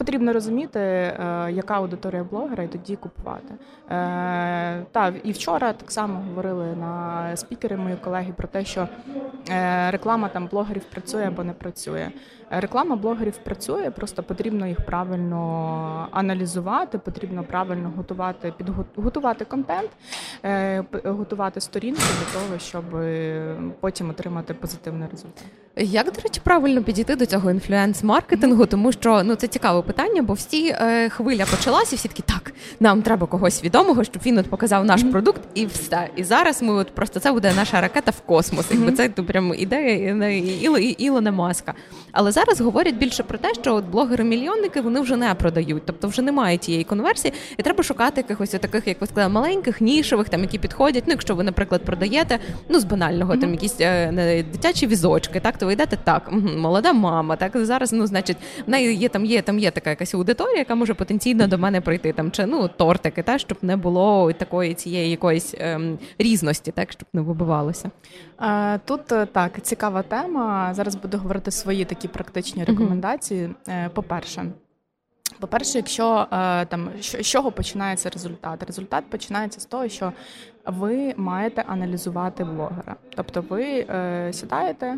потрібно 0.02 0.34
розуміти, 0.34 0.80
яка 1.50 1.74
аудиторія 1.74 2.24
блогера, 2.24 2.64
і 2.64 2.68
тоді 2.68 2.96
купувати. 2.96 3.54
Та 4.92 5.14
і 5.24 5.32
вчора 5.32 5.74
так 5.74 5.92
само 5.92 6.20
говорили 6.20 6.76
на 6.76 7.36
спікери 7.38 7.78
мої 7.78 7.96
колеги 7.96 8.34
про 8.38 8.48
те, 8.48 8.66
що 8.66 8.88
реклама 9.92 10.30
там 10.30 10.48
блогерів 10.48 10.84
працює 10.84 11.26
або 11.28 11.44
не 11.44 11.54
працює. 11.54 12.12
Реклама 12.54 12.96
блогерів 12.96 13.38
працює, 13.38 13.92
просто 13.92 14.24
потрібно 14.24 14.68
їх 14.68 14.86
правильно 14.86 16.08
аналізувати, 16.12 16.98
потрібно 16.98 17.44
правильно 17.44 17.94
готувати, 17.98 18.54
підготувати 18.96 19.46
контент, 19.46 19.90
е, 20.44 20.84
готувати 21.04 21.62
сторінки 21.62 22.02
для 22.02 22.40
того, 22.40 22.60
щоб 22.60 22.96
е, 22.96 23.56
потім 23.80 24.10
отримати 24.10 24.54
позитивний 24.54 25.08
результат. 25.12 25.44
Як, 25.76 26.06
до 26.06 26.22
речі, 26.22 26.42
правильно 26.44 26.84
підійти 26.84 27.16
до 27.16 27.26
цього 27.26 27.52
інфлюенс-маркетингу, 27.52 28.68
тому 28.68 28.92
що 28.92 29.24
ну 29.24 29.36
це 29.36 29.48
цікаве 29.48 29.82
питання, 29.82 30.22
бо 30.22 30.34
всі 30.34 30.68
е, 30.68 31.10
хвиля 31.10 31.46
почалася, 31.46 31.96
і 31.96 31.98
всі 31.98 32.08
такі 32.08 32.22
так, 32.22 32.54
нам 32.80 33.02
треба 33.02 33.28
когось 33.28 33.64
відомого, 33.64 34.04
щоб 34.04 34.22
він 34.26 34.38
от 34.38 34.50
показав 34.50 34.86
наш 34.86 35.04
mm-hmm. 35.04 35.12
продукт, 35.12 35.42
і 35.54 35.66
все. 35.66 36.10
І 36.16 36.24
зараз 36.24 36.62
ми 36.62 36.74
от 36.74 36.96
просто 36.96 37.20
це 37.20 37.32
буде 37.32 37.54
наша 37.56 37.82
ракета 37.82 38.12
в 38.12 38.22
космос. 38.22 38.72
Якби 38.72 38.92
mm-hmm. 38.92 39.14
це 39.16 39.24
прям 39.24 39.54
ідея 39.58 40.28
Ілона 40.98 41.32
Маска. 41.32 41.74
Але 42.12 42.32
зараз 42.32 42.41
говорять 42.60 42.96
більше 42.96 43.24
про 43.24 43.38
те, 43.38 43.54
що 43.54 43.76
от 43.76 43.86
блогери-мільйонники 43.86 44.82
вони 44.82 45.00
вже 45.02 45.16
не 45.16 45.34
продають, 45.36 45.84
тобто 45.86 46.08
вже 46.08 46.22
немає 46.22 46.58
тієї 46.58 46.84
конверсії, 46.84 47.34
і 47.58 47.64
треба 47.64 47.84
шукати 47.84 48.22
якихось 48.22 48.50
таких, 48.50 48.88
як 48.88 49.02
ви 49.02 49.08
сказали, 49.08 49.34
маленьких, 49.34 49.82
нішевих, 49.82 50.30
там 50.30 50.42
які 50.42 50.60
підходять. 50.60 51.04
Ну, 51.08 51.12
якщо 51.12 51.36
ви, 51.36 51.44
наприклад, 51.44 51.82
продаєте 51.86 52.40
ну 52.70 52.80
з 52.80 52.84
банального 52.84 53.34
mm-hmm. 53.34 53.42
там 53.42 53.52
якісь 53.52 53.76
е, 53.82 54.46
дитячі 54.52 54.88
візочки, 54.88 55.40
так 55.40 55.58
то 55.58 55.66
ви 55.66 55.74
йдете 55.74 55.98
так, 56.04 56.32
молода 56.58 56.94
мама. 56.94 57.36
Так 57.36 57.66
зараз, 57.66 57.94
ну 57.94 58.08
значить, 58.08 58.38
в 58.68 58.70
неї 58.70 58.96
є 58.96 59.10
там, 59.10 59.26
є 59.26 59.42
там 59.42 59.60
є 59.60 59.72
така 59.72 59.90
якась 59.90 60.14
аудиторія, 60.14 60.58
яка 60.58 60.76
може 60.76 60.94
потенційно 60.94 61.48
до 61.48 61.58
мене 61.58 61.82
прийти 61.82 62.14
там, 62.14 62.32
чи 62.32 62.46
ну 62.46 62.68
тортики, 62.68 63.24
так, 63.24 63.40
щоб 63.40 63.58
не 63.62 63.78
було 63.78 64.34
такої 64.34 64.74
цієї 64.74 65.12
якоїсь 65.12 65.56
ем, 65.60 66.00
різності, 66.20 66.72
так 66.72 66.92
щоб 66.92 67.08
не 67.14 67.22
вибивалося. 67.22 67.92
Тут 68.86 69.12
е, 69.12 69.26
так 69.26 69.62
цікава 69.62 70.02
тема. 70.02 70.74
Зараз 70.74 70.96
буду 70.96 71.18
говорити 71.18 71.52
свої 71.52 71.86
такі 71.86 72.08
практичні 72.32 72.64
рекомендації. 72.64 73.46
Угу. 73.46 73.76
По-перше, 73.94 74.46
по-перше, 75.40 75.78
якщо 75.78 76.28
е, 76.32 76.66
там 76.66 76.90
з 77.00 77.22
чого 77.24 77.52
починається 77.52 78.10
результат? 78.10 78.64
Результат 78.64 79.04
починається 79.10 79.60
з 79.60 79.66
того, 79.66 79.88
що 79.88 80.14
ви 80.66 81.14
маєте 81.18 81.64
аналізувати 81.68 82.44
блогера. 82.44 82.96
Тобто 83.16 83.44
ви 83.50 83.64
е, 83.90 84.30
сідаєте, 84.34 84.98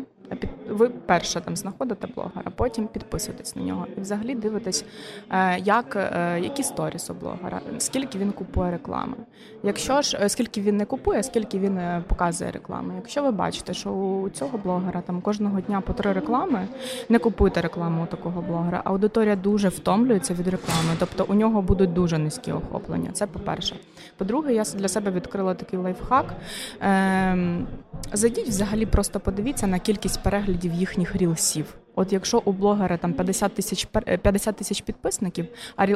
ви 0.68 0.88
перше 0.88 1.40
там 1.40 1.56
знаходите 1.56 2.06
блогера, 2.14 2.52
потім 2.56 2.86
підписуєтесь 2.86 3.56
на 3.56 3.62
нього 3.62 3.86
і 3.96 4.00
взагалі 4.00 4.34
дивитесь, 4.34 4.84
е, 5.30 5.58
як, 5.58 5.96
е, 5.96 6.40
які 6.40 6.62
сторіс 6.62 7.10
у 7.10 7.14
блогера, 7.14 7.60
скільки 7.78 8.18
він 8.18 8.32
купує 8.32 8.70
реклами. 8.70 9.16
Якщо 9.62 10.02
ж 10.02 10.18
е, 10.22 10.28
скільки 10.28 10.60
він 10.60 10.76
не 10.76 10.84
купує, 10.84 11.22
скільки 11.22 11.58
він 11.58 11.80
показує 12.08 12.50
реклами. 12.50 12.94
Якщо 12.96 13.22
ви 13.22 13.30
бачите, 13.30 13.74
що 13.74 13.90
у 13.90 14.30
цього 14.30 14.58
блогера 14.58 15.00
там 15.00 15.20
кожного 15.20 15.60
дня 15.60 15.80
по 15.80 15.92
три 15.92 16.12
реклами, 16.12 16.68
не 17.08 17.18
купуйте 17.18 17.60
рекламу 17.60 18.02
у 18.02 18.06
такого 18.06 18.42
блогера. 18.42 18.80
Аудиторія 18.84 19.36
дуже 19.36 19.68
втомлюється 19.68 20.34
від 20.34 20.48
реклами, 20.48 20.90
тобто 20.98 21.26
у 21.28 21.34
нього 21.34 21.62
будуть 21.62 21.92
дуже 21.92 22.18
низькі 22.18 22.52
охоплення. 22.52 23.10
Це 23.12 23.26
по-перше. 23.26 23.76
По-друге, 24.16 24.54
я 24.54 24.62
для 24.62 24.88
себе 24.88 25.10
відкрила 25.10 25.54
такий 25.54 25.78
лайфхак. 25.78 26.34
Ем, 26.80 27.66
зайдіть 28.12 28.48
взагалі, 28.48 28.86
просто 28.86 29.20
подивіться 29.20 29.66
на 29.66 29.78
кількість 29.78 30.22
переглядів 30.22 30.53
їхніх 30.62 31.16
рілсів. 31.16 31.74
От 31.94 32.12
якщо 32.12 32.42
у 32.44 32.52
блогера 32.52 32.96
там 32.96 33.12
50 33.12 33.54
тисяч 33.54 33.88
50 34.22 34.56
тисяч 34.56 34.80
підписників, 34.80 35.46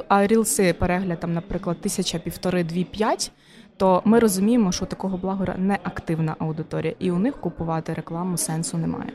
а 0.08 0.26
рілси 0.26 0.72
перегляд 0.72 1.20
там, 1.20 1.32
наприклад, 1.32 1.80
тисяча, 1.80 2.18
півтори, 2.18 2.64
дві, 2.64 2.84
п'ять, 2.84 3.32
то 3.76 4.02
ми 4.04 4.18
розуміємо, 4.18 4.72
що 4.72 4.86
такого 4.86 5.16
блогера 5.16 5.54
не 5.58 5.78
активна 5.82 6.36
аудиторія, 6.38 6.94
і 6.98 7.10
у 7.10 7.18
них 7.18 7.40
купувати 7.40 7.94
рекламу 7.94 8.36
сенсу 8.36 8.78
немає. 8.78 9.12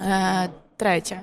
Е, 0.00 0.48
Третє. 0.76 1.20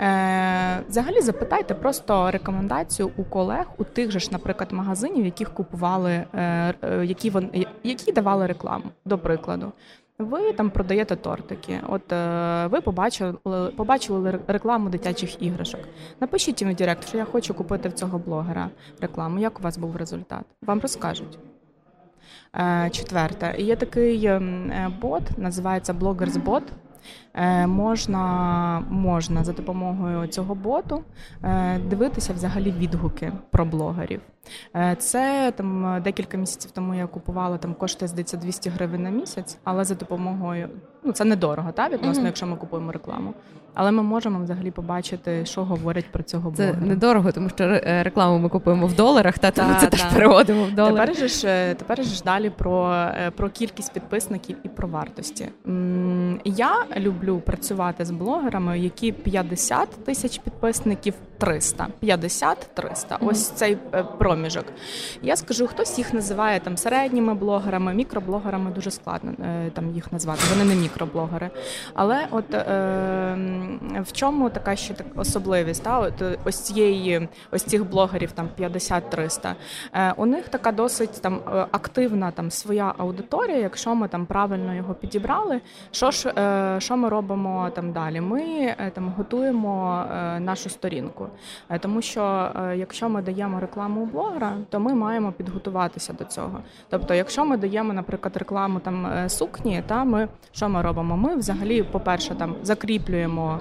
Е, 0.00 0.82
Взагалі 0.88 1.20
запитайте 1.20 1.74
просто 1.74 2.30
рекомендацію 2.30 3.10
у 3.16 3.24
колег, 3.24 3.66
у 3.78 3.84
тих 3.84 4.10
же 4.10 4.18
ж, 4.18 4.28
наприклад, 4.32 4.72
магазинів, 4.72 5.24
яких 5.24 5.54
купували, 5.54 6.12
е, 6.12 6.74
е 6.82 7.06
які 7.06 7.30
вони 7.30 7.66
які 7.82 8.12
давали 8.12 8.46
рекламу, 8.46 8.84
до 9.04 9.18
прикладу. 9.18 9.72
Ви 10.20 10.52
там 10.52 10.70
продаєте 10.70 11.16
тортики. 11.16 11.80
От 11.88 12.12
е, 12.12 12.66
ви 12.66 12.80
побачили 12.80 13.32
побачили 13.76 14.38
рекламу 14.46 14.88
дитячих 14.88 15.42
іграшок. 15.42 15.80
Напишіть 16.20 16.62
їм 16.62 16.70
в 16.70 16.74
Директ, 16.74 17.08
що 17.08 17.18
я 17.18 17.24
хочу 17.24 17.54
купити 17.54 17.88
в 17.88 17.92
цього 17.92 18.18
блогера 18.18 18.70
рекламу. 19.00 19.38
Як 19.38 19.60
у 19.60 19.62
вас 19.62 19.78
був 19.78 19.96
результат? 19.96 20.44
Вам 20.62 20.80
розкажуть. 20.80 21.38
Е, 22.56 22.90
четверте, 22.92 23.54
є 23.58 23.76
такий 23.76 24.26
ем, 24.26 24.70
е, 24.70 24.90
бот, 25.00 25.22
називається 25.38 25.92
Bloggers 25.92 26.62
Е, 27.34 27.66
можна 27.66 28.84
можна 28.90 29.44
за 29.44 29.52
допомогою 29.52 30.26
цього 30.26 30.54
боту 30.54 31.04
е, 31.44 31.78
дивитися 31.78 32.32
взагалі 32.32 32.70
відгуки 32.70 33.32
про 33.50 33.64
блогерів. 33.64 34.20
Е, 34.76 34.96
це 34.98 35.52
там 35.56 36.00
декілька 36.04 36.36
місяців 36.36 36.70
тому 36.70 36.94
я 36.94 37.06
купувала 37.06 37.58
там 37.58 37.74
коштує 37.74 38.08
здається 38.08 38.36
200 38.36 38.70
гривень 38.70 39.02
на 39.02 39.10
місяць, 39.10 39.58
але 39.64 39.84
за 39.84 39.94
допомогою 39.94 40.68
ну 41.04 41.12
це 41.12 41.24
недорого, 41.24 41.72
та 41.72 41.88
відносно, 41.88 42.22
mm-hmm. 42.22 42.26
якщо 42.26 42.46
ми 42.46 42.56
купуємо 42.56 42.92
рекламу. 42.92 43.34
Але 43.74 43.90
ми 43.90 44.02
можемо 44.02 44.42
взагалі 44.42 44.70
побачити, 44.70 45.46
що 45.46 45.64
говорять 45.64 46.12
про 46.12 46.22
цього 46.22 46.50
блогера. 46.50 46.78
Це 46.80 46.86
недорого, 46.86 47.32
тому 47.32 47.48
що 47.48 47.80
рекламу 47.84 48.38
ми 48.38 48.48
купуємо 48.48 48.86
в 48.86 48.94
доларах, 48.94 49.38
та 49.38 49.50
тому 49.50 49.74
це 49.74 49.86
та. 49.86 49.90
теж 49.90 50.04
переводимо 50.04 50.64
в 50.64 50.74
долари. 50.74 51.06
Тепер 51.06 51.28
ж 51.28 51.74
тепер 51.78 52.04
ж 52.04 52.22
далі 52.24 52.50
про, 52.50 53.06
про 53.36 53.50
кількість 53.50 53.92
підписників 53.92 54.56
і 54.62 54.68
про 54.68 54.88
вартості. 54.88 55.48
Я 56.44 56.84
люблю 56.96 57.42
працювати 57.46 58.04
з 58.04 58.10
блогерами, 58.10 58.78
які 58.78 59.12
50 59.12 60.04
тисяч 60.04 60.38
підписників, 60.38 61.14
300. 61.40 61.86
50-300. 62.02 62.58
Mm-hmm. 62.76 63.16
Ось 63.20 63.48
цей 63.48 63.78
е, 63.94 64.02
проміжок. 64.02 64.64
Я 65.22 65.36
скажу, 65.36 65.66
хтось 65.66 65.98
їх 65.98 66.14
називає 66.14 66.60
там 66.60 66.76
середніми 66.76 67.34
блогерами, 67.34 67.94
мікроблогерами 67.94 68.70
дуже 68.70 68.90
складно 68.90 69.32
е, 69.44 69.70
там 69.70 69.90
їх 69.90 70.12
назвати. 70.12 70.40
Вони 70.50 70.64
не 70.64 70.74
мікроблогери. 70.74 71.50
Але 71.94 72.26
от 72.30 72.54
е, 72.54 72.60
в 74.00 74.12
чому 74.12 74.50
така 74.50 74.76
ще 74.76 74.94
так 74.94 75.06
особливість? 75.16 75.82
Та? 75.82 75.98
От 75.98 76.22
Ось 76.44 76.60
цієї, 76.60 77.28
ось 77.50 77.62
цих 77.62 77.90
блогерів 77.90 78.32
там 78.32 78.48
50-300. 78.58 79.54
Е, 79.92 80.14
У 80.16 80.26
них 80.26 80.48
така 80.48 80.72
досить 80.72 81.22
там 81.22 81.34
е, 81.34 81.66
активна 81.70 82.30
там 82.30 82.50
своя 82.50 82.94
аудиторія, 82.98 83.58
якщо 83.58 83.94
ми 83.94 84.08
там 84.08 84.26
правильно 84.26 84.74
його 84.74 84.94
підібрали. 84.94 85.60
Що 85.90 86.10
ж, 86.10 86.28
е, 86.28 86.76
що 86.80 86.96
ми 86.96 87.08
робимо 87.08 87.70
там 87.74 87.92
далі? 87.92 88.20
Ми 88.20 88.42
е, 88.42 88.90
там 88.94 89.14
готуємо 89.16 90.04
е, 90.12 90.40
нашу 90.40 90.70
сторінку. 90.70 91.26
Е, 91.70 91.78
тому 91.78 92.02
що 92.02 92.50
е, 92.56 92.76
якщо 92.76 93.08
ми 93.08 93.22
даємо 93.22 93.60
рекламу 93.60 94.00
у 94.00 94.06
блогера, 94.06 94.52
то 94.68 94.80
ми 94.80 94.94
маємо 94.94 95.32
підготуватися 95.32 96.12
до 96.12 96.24
цього. 96.24 96.60
Тобто, 96.88 97.14
якщо 97.14 97.44
ми 97.44 97.56
даємо, 97.56 97.92
наприклад, 97.92 98.36
рекламу 98.36 98.80
там 98.80 99.06
е, 99.06 99.28
сукні, 99.28 99.82
та 99.86 100.04
ми 100.04 100.28
що 100.52 100.68
ми 100.68 100.82
робимо? 100.82 101.16
Ми 101.16 101.36
взагалі, 101.36 101.82
по-перше, 101.82 102.34
там 102.34 102.54
закріплюємо 102.62 103.60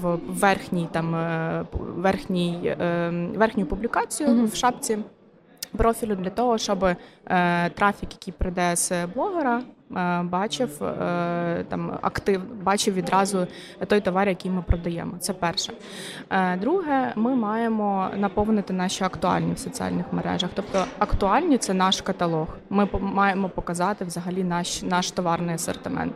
в 0.00 0.18
верхній 0.28 0.88
там 0.92 1.16
верхній 1.96 2.76
верхню 3.36 3.66
публікацію 3.66 4.28
mm-hmm. 4.28 4.52
в 4.52 4.54
шапці 4.54 4.98
профілю 5.76 6.14
для 6.14 6.30
того, 6.30 6.58
щоб 6.58 6.84
е, 6.84 6.96
трафік, 7.70 8.08
який 8.12 8.34
прийде 8.38 8.76
з 8.76 9.06
блогера, 9.06 9.62
е, 9.96 10.22
бачив 10.22 10.84
е, 10.84 11.64
там 11.68 11.98
актив, 12.02 12.42
бачив 12.62 12.94
відразу 12.94 13.46
той 13.86 14.00
товар, 14.00 14.28
який 14.28 14.50
ми 14.50 14.62
продаємо. 14.62 15.12
Це 15.18 15.32
перше. 15.32 15.72
Е, 16.30 16.56
друге, 16.56 17.12
ми 17.16 17.34
маємо 17.34 18.08
наповнити 18.16 18.72
наші 18.72 19.04
актуальні 19.04 19.52
в 19.52 19.58
соціальних 19.58 20.06
мережах. 20.12 20.50
Тобто 20.54 20.84
актуальні 20.98 21.58
це 21.58 21.74
наш 21.74 22.00
каталог. 22.00 22.48
Ми 22.70 22.88
маємо 23.00 23.48
показати 23.48 24.04
взагалі 24.04 24.44
наш 24.44 24.82
наш 24.82 25.10
товарний 25.10 25.54
асортимент. 25.54 26.14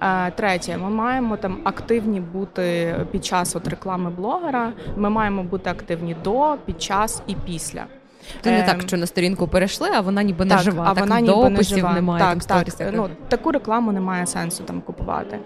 Е, 0.00 0.30
третє, 0.30 0.76
ми 0.76 0.90
маємо 0.90 1.36
там 1.36 1.60
активні 1.64 2.20
бути 2.20 2.96
під 3.10 3.24
час 3.24 3.56
от 3.56 3.68
реклами 3.68 4.10
блогера. 4.10 4.72
Ми 4.96 5.10
маємо 5.10 5.42
бути 5.42 5.70
активні 5.70 6.16
до, 6.24 6.56
під 6.66 6.82
час 6.82 7.22
і 7.26 7.34
після. 7.34 7.86
Це 8.40 8.50
не 8.50 8.62
так, 8.62 8.74
ем, 8.74 8.80
що 8.80 8.96
на 8.96 9.06
сторінку 9.06 9.48
перейшли, 9.48 9.88
а 9.94 10.00
вона 10.00 10.22
ніби 10.22 10.44
не 10.44 10.58
жива. 10.58 10.84
А 10.86 10.94
так 10.94 11.00
вона 11.00 11.20
ніби 11.20 11.50
не 11.50 11.62
жива. 11.62 11.92
немає. 11.92 12.24
Так, 12.24 12.44
там 12.44 12.64
так. 12.64 12.92
Ну, 12.92 13.08
Таку 13.28 13.52
рекламу 13.52 13.92
немає 13.92 14.26
сенсу 14.26 14.64
там 14.64 14.80
купувати. 14.80 15.38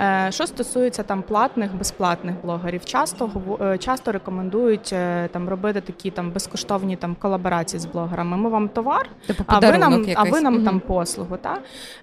Е, 0.00 0.28
Що 0.30 0.46
стосується 0.46 1.02
там 1.02 1.22
платних, 1.22 1.74
безплатних 1.74 2.34
блогерів, 2.42 2.84
часто 2.84 3.30
е, 3.60 3.78
часто 3.78 4.12
рекомендують 4.12 4.90
е, 4.92 5.28
там 5.32 5.48
робити 5.48 5.80
такі 5.80 6.10
там 6.10 6.30
безкоштовні 6.30 6.96
там 6.96 7.14
колаборації 7.14 7.80
з 7.80 7.86
блогерами. 7.86 8.36
Ми 8.36 8.50
вам 8.50 8.68
товар, 8.68 9.08
типу 9.26 9.44
а 9.46 9.58
ви 9.58 9.78
нам 9.78 9.92
якийсь. 9.92 10.16
а 10.18 10.22
ви 10.22 10.40
нам 10.40 10.54
угу. 10.54 10.64
там 10.64 10.80
послугу. 10.80 11.36
Та? 11.36 11.58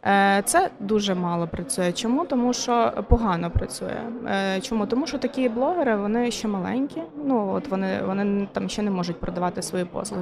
Е, 0.06 0.42
Це 0.46 0.70
дуже 0.80 1.16
мало 1.16 1.48
працює. 1.48 1.92
Чому? 1.92 2.26
Тому 2.26 2.54
що 2.54 2.94
погано 3.10 3.52
працює. 3.52 4.02
Е, 4.28 4.62
Чому? 4.62 4.86
Тому 4.86 5.08
що 5.08 5.18
такі 5.18 5.50
блогери 5.50 5.96
вони 5.96 6.32
ще 6.32 6.48
маленькі. 6.48 7.02
Ну 7.26 7.54
от 7.54 7.68
вони 7.68 8.02
вони 8.06 8.48
там 8.54 8.70
ще 8.70 8.82
не 8.82 8.92
можуть 8.92 9.20
продавати 9.20 9.62
свої 9.62 9.86
послуги 9.86 10.17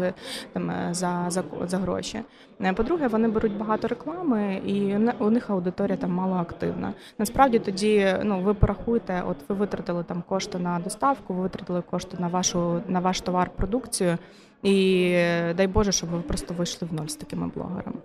там 0.53 0.69
е, 0.69 0.89
за 0.91 1.25
за, 1.27 1.43
за 1.67 1.77
гроші. 1.77 2.21
Е, 2.61 2.73
по-друге, 2.73 3.07
вони 3.07 3.27
беруть 3.27 3.57
багато 3.57 3.87
реклами, 3.87 4.61
і 4.65 4.95
у 5.19 5.29
них 5.29 5.49
аудиторія 5.49 5.97
там 5.97 6.11
мало 6.11 6.35
активна. 6.35 6.93
Насправді 7.17 7.59
тоді 7.59 8.15
ну 8.23 8.39
ви 8.39 8.53
порахуйте, 8.53 9.23
от 9.27 9.37
ви 9.49 9.55
витратили 9.55 10.03
там 10.03 10.23
кошти 10.29 10.59
на 10.59 10.79
доставку, 10.79 11.33
ви 11.33 11.41
витратили 11.41 11.81
кошти 11.81 12.17
на 12.19 12.27
вашу 12.27 12.81
на 12.87 12.99
ваш 12.99 13.21
товар, 13.21 13.49
продукцію. 13.55 14.17
І 14.65 15.11
дай 15.57 15.67
Боже, 15.67 15.91
щоб 15.91 16.09
ви 16.09 16.19
просто 16.19 16.53
вийшли 16.53 16.87
в 16.91 16.93
ноль 16.93 17.07
з 17.07 17.15
такими 17.15 17.47
блогерами. 17.55 17.97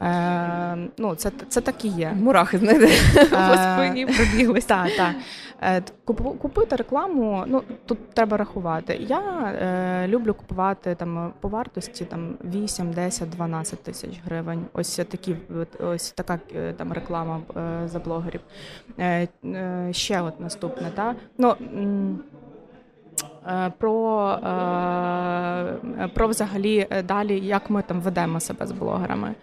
Е, 0.00 0.88
ну, 0.98 1.14
Це 1.14 1.30
це 1.48 1.60
так 1.60 1.84
і 1.84 1.88
є. 1.88 2.12
Мурахи 2.20 2.58
знаєте, 2.58 2.88
по 3.14 3.56
спині 3.56 4.06
пробіглися. 4.06 4.68
Так, 4.68 4.90
так. 4.96 5.14
Е, 5.62 5.82
купити 6.38 6.76
рекламу, 6.76 7.44
ну 7.46 7.62
тут 7.86 8.10
треба 8.10 8.36
рахувати. 8.36 8.96
Я 9.08 9.20
е, 9.20 10.08
люблю 10.08 10.34
купувати 10.34 10.94
там 10.94 11.32
по 11.40 11.48
вартості 11.48 12.04
там 12.04 12.34
8, 12.44 12.92
10, 12.92 13.30
12 13.30 13.82
тисяч 13.82 14.20
гривень. 14.24 14.66
Ось 14.72 14.96
такі 14.96 15.36
ось 15.80 16.12
така 16.12 16.40
е, 16.56 16.72
там 16.72 16.92
реклама 16.92 17.40
е, 17.56 17.88
за 17.88 17.98
блогерів. 17.98 18.40
Е, 18.98 19.28
е, 19.44 19.88
Ще 19.92 20.20
от 20.20 20.40
наступне, 20.40 20.90
та 20.94 21.14
ну. 21.38 21.56
Е, 23.46 23.72
про 23.78 24.28
е, 25.98 26.08
про 26.08 26.28
взагалі 26.28 26.86
далі, 27.04 27.40
як 27.40 27.70
ми 27.70 27.82
там 27.82 28.00
ведемо 28.00 28.40
себе 28.40 28.66
з 28.66 28.72
блогерами. 28.72 29.34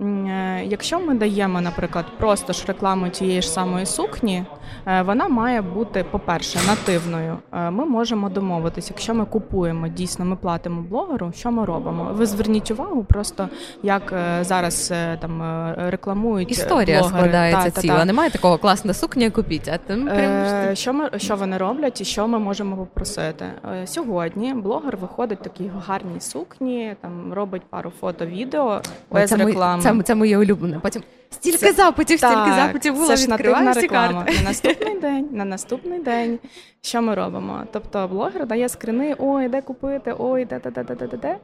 Е, 0.00 0.64
якщо 0.66 1.00
ми 1.00 1.14
даємо, 1.14 1.60
наприклад, 1.60 2.04
просто 2.18 2.52
ж 2.52 2.64
рекламу 2.66 3.08
тієї 3.08 3.42
ж 3.42 3.48
самої 3.48 3.86
сукні, 3.86 4.44
е, 4.86 5.02
вона 5.02 5.28
має 5.28 5.62
бути, 5.62 6.04
по-перше, 6.10 6.58
нативною. 6.68 7.38
Е, 7.52 7.70
ми 7.70 7.84
можемо 7.84 8.28
домовитися, 8.28 8.88
якщо 8.94 9.14
ми 9.14 9.24
купуємо, 9.24 9.88
дійсно 9.88 10.24
ми 10.24 10.36
платимо 10.36 10.82
блогеру, 10.82 11.32
що 11.36 11.50
ми 11.50 11.64
робимо? 11.64 12.10
Ви 12.12 12.26
зверніть 12.26 12.70
увагу, 12.70 13.04
просто 13.04 13.48
як 13.82 14.14
зараз 14.40 14.92
там 15.20 15.42
рекламують 15.76 16.50
історія 16.50 17.00
блогери. 17.00 17.18
складається 17.18 17.70
та, 17.70 17.80
ціла. 17.80 18.04
Немає 18.04 18.30
такого 18.30 18.58
класна 18.58 18.94
сукня, 18.94 19.30
купіть. 19.30 19.68
А 19.68 19.78
там 19.78 20.06
прям... 20.06 20.76
що 20.76 20.92
ми 20.92 21.10
що 21.16 21.36
вони 21.36 21.56
роблять 21.58 22.00
і 22.00 22.04
що 22.04 22.28
ми 22.28 22.38
можемо 22.38 22.76
попросити 22.76 23.44
сьогодні? 23.84 24.54
Блогер 24.54 24.96
виходить 24.96 25.40
в 25.40 25.42
такій 25.42 25.70
гарній 25.86 26.20
сукні, 26.20 26.96
там 27.00 27.32
робить 27.32 27.62
пару 27.70 27.92
фото, 28.00 28.26
відео 28.26 28.80
без 29.10 29.32
реклами. 29.32 29.82
Це 29.96 30.02
це 30.02 30.14
моє 30.14 30.38
улюблене. 30.38 30.78
Потім 30.82 31.02
стільки 31.30 31.58
це, 31.58 31.72
запитів, 31.72 32.20
так, 32.20 32.32
стільки 32.32 32.56
запитів 32.56 32.94
було, 32.94 33.16
це 33.16 33.26
відкриваю 33.26 33.70
всі 33.70 33.88
карти. 33.88 34.32
На 34.38 34.42
наступний 34.42 35.00
день, 35.00 35.28
на 35.32 35.44
наступний 35.44 35.98
день. 35.98 36.38
Що 36.80 37.02
ми 37.02 37.14
робимо? 37.14 37.64
Тобто 37.72 38.08
блогер 38.08 38.46
дає 38.46 38.68
скрини, 38.68 39.14
ой, 39.18 39.48
де 39.48 39.60
купити, 39.62 40.14
ой, 40.18 40.44
де, 40.44 40.60
де, 40.60 40.70
де, 40.70 40.84
де, 40.84 40.94
де, 40.94 41.16
де. 41.16 41.36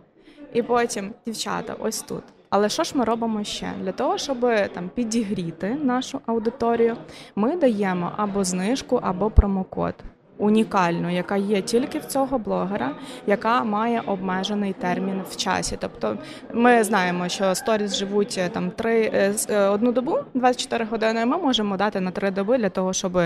І 0.54 0.62
потім, 0.62 1.10
дівчата, 1.26 1.76
ось 1.78 2.02
тут. 2.02 2.22
Але 2.50 2.68
що 2.68 2.84
ж 2.84 2.92
ми 2.98 3.04
робимо 3.04 3.44
ще? 3.44 3.72
Для 3.82 3.92
того, 3.92 4.18
щоб 4.18 4.40
там 4.74 4.90
підігріти 4.94 5.76
нашу 5.82 6.20
аудиторію, 6.26 6.96
ми 7.36 7.56
даємо 7.56 8.12
або 8.16 8.44
знижку, 8.44 9.00
або 9.02 9.30
промокод 9.30 9.94
унікальну, 10.38 11.10
яка 11.14 11.36
є 11.36 11.62
тільки 11.62 11.98
в 11.98 12.04
цього 12.04 12.38
блогера, 12.38 12.94
яка 13.26 13.64
має 13.64 14.00
обмежений 14.00 14.72
термін 14.72 15.22
в 15.30 15.36
часі. 15.36 15.76
Тобто 15.80 16.18
ми 16.52 16.84
знаємо, 16.84 17.28
що 17.28 17.54
сторіс 17.54 17.96
живуть 17.96 18.34
е, 18.38 18.48
там 18.48 18.70
три 18.70 19.10
е, 19.14 19.34
е, 19.48 19.68
одну 19.68 19.92
добу, 19.92 20.18
24 20.34 20.84
години. 20.84 21.26
Ми 21.26 21.38
можемо 21.38 21.76
дати 21.76 22.00
на 22.00 22.10
три 22.10 22.30
доби 22.30 22.58
для 22.58 22.68
того, 22.68 22.92
щоб 22.92 23.20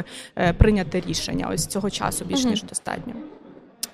прийняти 0.59 1.00
рішення. 1.00 1.49
Ось 1.52 1.67
цього 1.67 1.90
часу 1.90 2.25
більш 2.25 2.45
ніж 2.45 2.62
достатньо. 2.62 3.14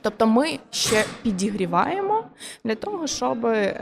Тобто 0.02 0.26
ми 0.26 0.58
ще 0.70 1.04
підігріваємо 1.22 2.15
для 2.64 2.74
того, 2.74 3.06
щоб 3.06 3.46
е, 3.46 3.74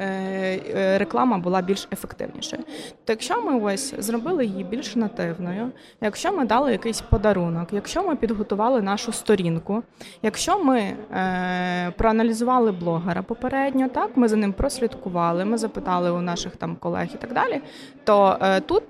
е, 0.75 0.99
реклама 0.99 1.39
була 1.39 1.63
більш 1.63 1.89
ефективнішою. 1.93 2.63
То 3.05 3.13
якщо 3.13 3.43
ми 3.43 3.61
ось 3.61 3.95
зробили 3.99 4.47
її 4.47 4.65
більш 4.65 4.97
нативною, 4.97 5.71
якщо 6.01 6.33
ми 6.33 6.45
дали 6.45 6.73
якийсь 6.73 7.01
подарунок, 7.01 7.69
якщо 7.73 8.03
ми 8.03 8.17
підготували 8.17 8.83
нашу 8.83 9.13
сторінку, 9.13 9.83
якщо 10.23 10.65
ми 10.65 10.81
е, 10.81 11.91
проаналізували 11.97 12.73
блогера 12.73 13.23
попередньо, 13.23 13.89
так 13.89 14.17
ми 14.17 14.29
за 14.29 14.37
ним 14.37 14.53
прослідкували, 14.53 15.45
ми 15.45 15.59
запитали 15.59 16.11
у 16.11 16.21
наших 16.21 16.57
там 16.57 16.77
колег 16.77 17.09
і 17.15 17.17
так 17.17 17.33
далі, 17.33 17.61
то 18.05 18.39
тут 18.67 18.83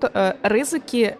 ризики 0.43 1.15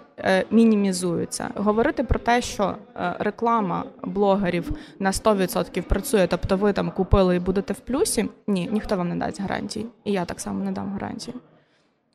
мінімізуються. 0.52 1.50
Говорити 1.56 2.04
про 2.04 2.20
те, 2.20 2.42
що 2.42 2.76
е, 2.96 3.16
реклама 3.20 3.84
блогерів 4.04 4.72
на 5.00 5.12
100% 5.12 5.82
працює, 5.82 6.28
тобто 6.28 6.58
ви 6.58 6.74
там 6.74 6.92
купили 6.92 7.36
і 7.36 7.40
будете 7.40 7.74
в 7.74 7.80
плюсі. 7.80 8.30
Ні, 8.48 8.70
ніхто 8.72 8.98
вам 8.98 9.10
не 9.10 9.16
дасть 9.16 9.42
гарантій, 9.42 9.86
і 10.04 10.12
я 10.12 10.26
так 10.26 10.40
само 10.40 10.64
не 10.64 10.72
дам 10.72 10.92
гарантії. 10.94 11.36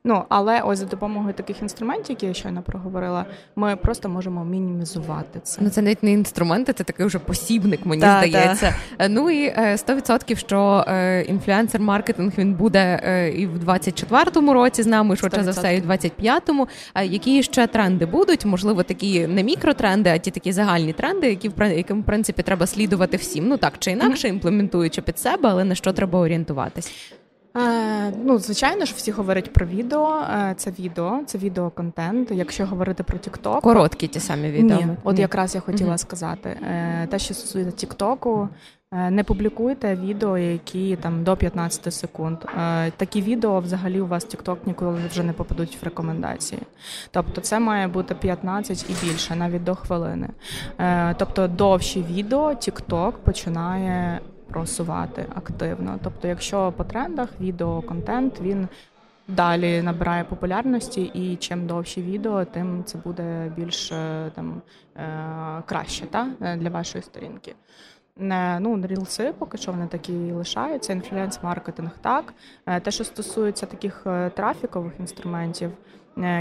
Ну, 0.05 0.25
але 0.29 0.61
ось 0.61 0.79
за 0.79 0.85
допомогою 0.85 1.35
таких 1.35 1.63
інструментів, 1.63 2.11
які 2.11 2.27
я 2.27 2.35
щойно 2.35 2.63
проговорила, 2.63 3.25
ми 3.57 3.77
просто 3.77 4.09
можемо 4.09 4.45
мінімізувати 4.45 5.41
це. 5.43 5.61
Ну 5.63 5.71
це 5.71 5.83
навіть 5.83 6.03
не 6.03 6.13
інструменти, 6.13 6.73
це 6.73 6.85
такий 6.85 7.07
вже 7.07 7.19
посібник, 7.19 7.87
мені 7.87 8.01
да, 8.01 8.19
здається. 8.19 8.75
Да. 8.99 9.09
Ну 9.09 9.31
і 9.31 9.51
100% 9.51 10.33
е, 10.33 10.37
що 10.37 10.85
е, 10.89 11.23
інфлюенсер-маркетинг 11.23 12.39
він 12.39 12.55
буде 12.55 13.01
е, 13.05 13.31
і 13.31 13.47
в 13.47 13.69
24-му 13.69 14.53
році 14.53 14.83
з 14.83 14.87
нами, 14.87 15.17
швидше 15.17 15.45
за 15.45 15.51
все, 15.51 15.77
і 15.77 15.81
в 15.81 15.91
25-му. 15.91 16.69
А 16.93 17.03
які 17.03 17.43
ще 17.43 17.67
тренди 17.67 18.07
будуть? 18.07 18.45
Можливо, 18.45 18.83
такі 18.83 19.27
не 19.27 19.43
мікротренди, 19.43 20.11
а 20.11 20.19
ті 20.19 20.31
такі 20.31 20.53
загальні 20.53 20.93
тренди, 20.93 21.29
які 21.29 21.51
яким 21.59 22.03
в 22.03 22.05
принципі 22.05 22.43
треба 22.43 22.67
слідувати 22.67 23.17
всім. 23.17 23.49
Ну 23.49 23.57
так 23.57 23.73
чи 23.79 23.91
інакше, 23.91 24.29
mm-hmm. 24.29 24.33
імплементуючи 24.33 25.03
під 25.03 25.19
себе, 25.19 25.49
але 25.49 25.65
на 25.65 25.75
що 25.75 25.93
треба 25.93 26.19
орієнтуватись. 26.19 26.93
Е, 27.57 27.91
Ну, 28.25 28.39
звичайно 28.39 28.85
ж, 28.85 28.95
всі 28.97 29.11
говорять 29.11 29.53
про 29.53 29.67
відео. 29.67 30.23
Е, 30.31 30.55
це 30.57 30.73
відео, 30.79 31.21
це 31.27 31.39
відеоконтент. 31.39 32.31
Якщо 32.31 32.67
говорити 32.67 33.03
про 33.03 33.19
TikTok... 33.19 33.61
короткі 33.61 34.07
ті 34.07 34.21
самі 34.21 34.51
відео. 34.51 34.77
Ні, 34.77 34.87
От 35.05 35.17
Ні. 35.17 35.21
якраз 35.21 35.55
я 35.55 35.61
хотіла 35.61 35.93
mm-hmm. 35.93 35.99
сказати, 35.99 36.49
е, 36.49 37.07
те, 37.11 37.19
що 37.19 37.35
стосується 37.35 37.77
Тіктоку, 37.77 38.49
е, 38.93 39.11
не 39.11 39.25
публікуйте 39.25 39.95
відео, 39.95 40.39
які 40.39 40.97
там 40.97 41.25
до 41.25 41.37
15 41.37 41.95
секунд. 41.95 42.39
Е, 42.59 42.91
такі 42.91 43.23
відео 43.23 43.61
взагалі 43.61 44.01
у 44.01 44.07
вас 44.07 44.27
TikTok 44.27 44.57
ніколи 44.67 44.99
вже 45.11 45.23
не 45.23 45.33
попадуть 45.33 45.79
в 45.83 45.85
рекомендації. 45.85 46.63
Тобто, 47.11 47.41
це 47.41 47.61
має 47.61 47.89
бути 47.89 48.15
15 48.15 48.91
і 48.91 49.07
більше, 49.07 49.37
навіть 49.37 49.65
до 49.65 49.75
хвилини. 49.75 50.29
Е, 50.79 51.15
тобто, 51.19 51.49
довші 51.49 52.03
відео 52.03 52.49
TikTok 52.49 53.13
починає 53.13 54.21
просувати 54.53 55.27
активно. 55.35 55.99
Тобто, 56.03 56.29
якщо 56.29 56.73
по 56.77 56.85
трендах 56.85 57.29
відеоконтент 57.41 58.41
він 58.41 58.69
далі 59.29 59.83
набирає 59.83 60.25
популярності, 60.25 61.03
і 61.03 61.37
чим 61.37 61.67
довші 61.67 62.03
відео, 62.03 62.45
тим 62.45 62.85
це 62.85 62.99
буде 62.99 63.53
більш 63.57 63.93
е, 63.93 64.31
там 64.35 64.63
е, 64.97 65.63
краще 65.67 66.07
та, 66.07 66.29
для 66.57 66.71
вашої 66.71 67.03
сторінки. 67.03 67.55
Не, 68.17 68.59
ну, 68.61 68.87
рілси 68.87 69.35
поки 69.39 69.59
що 69.59 69.73
вони 69.73 69.87
такі 69.87 70.13
лишаються. 70.13 70.93
Інфлюенс-маркетинг 70.93 71.91
так. 72.01 72.35
Е, 72.67 72.81
те, 72.81 72.91
що 72.91 73.05
стосується 73.05 73.67
таких 73.67 74.07
трафікових 74.35 74.93
інструментів, 75.01 75.71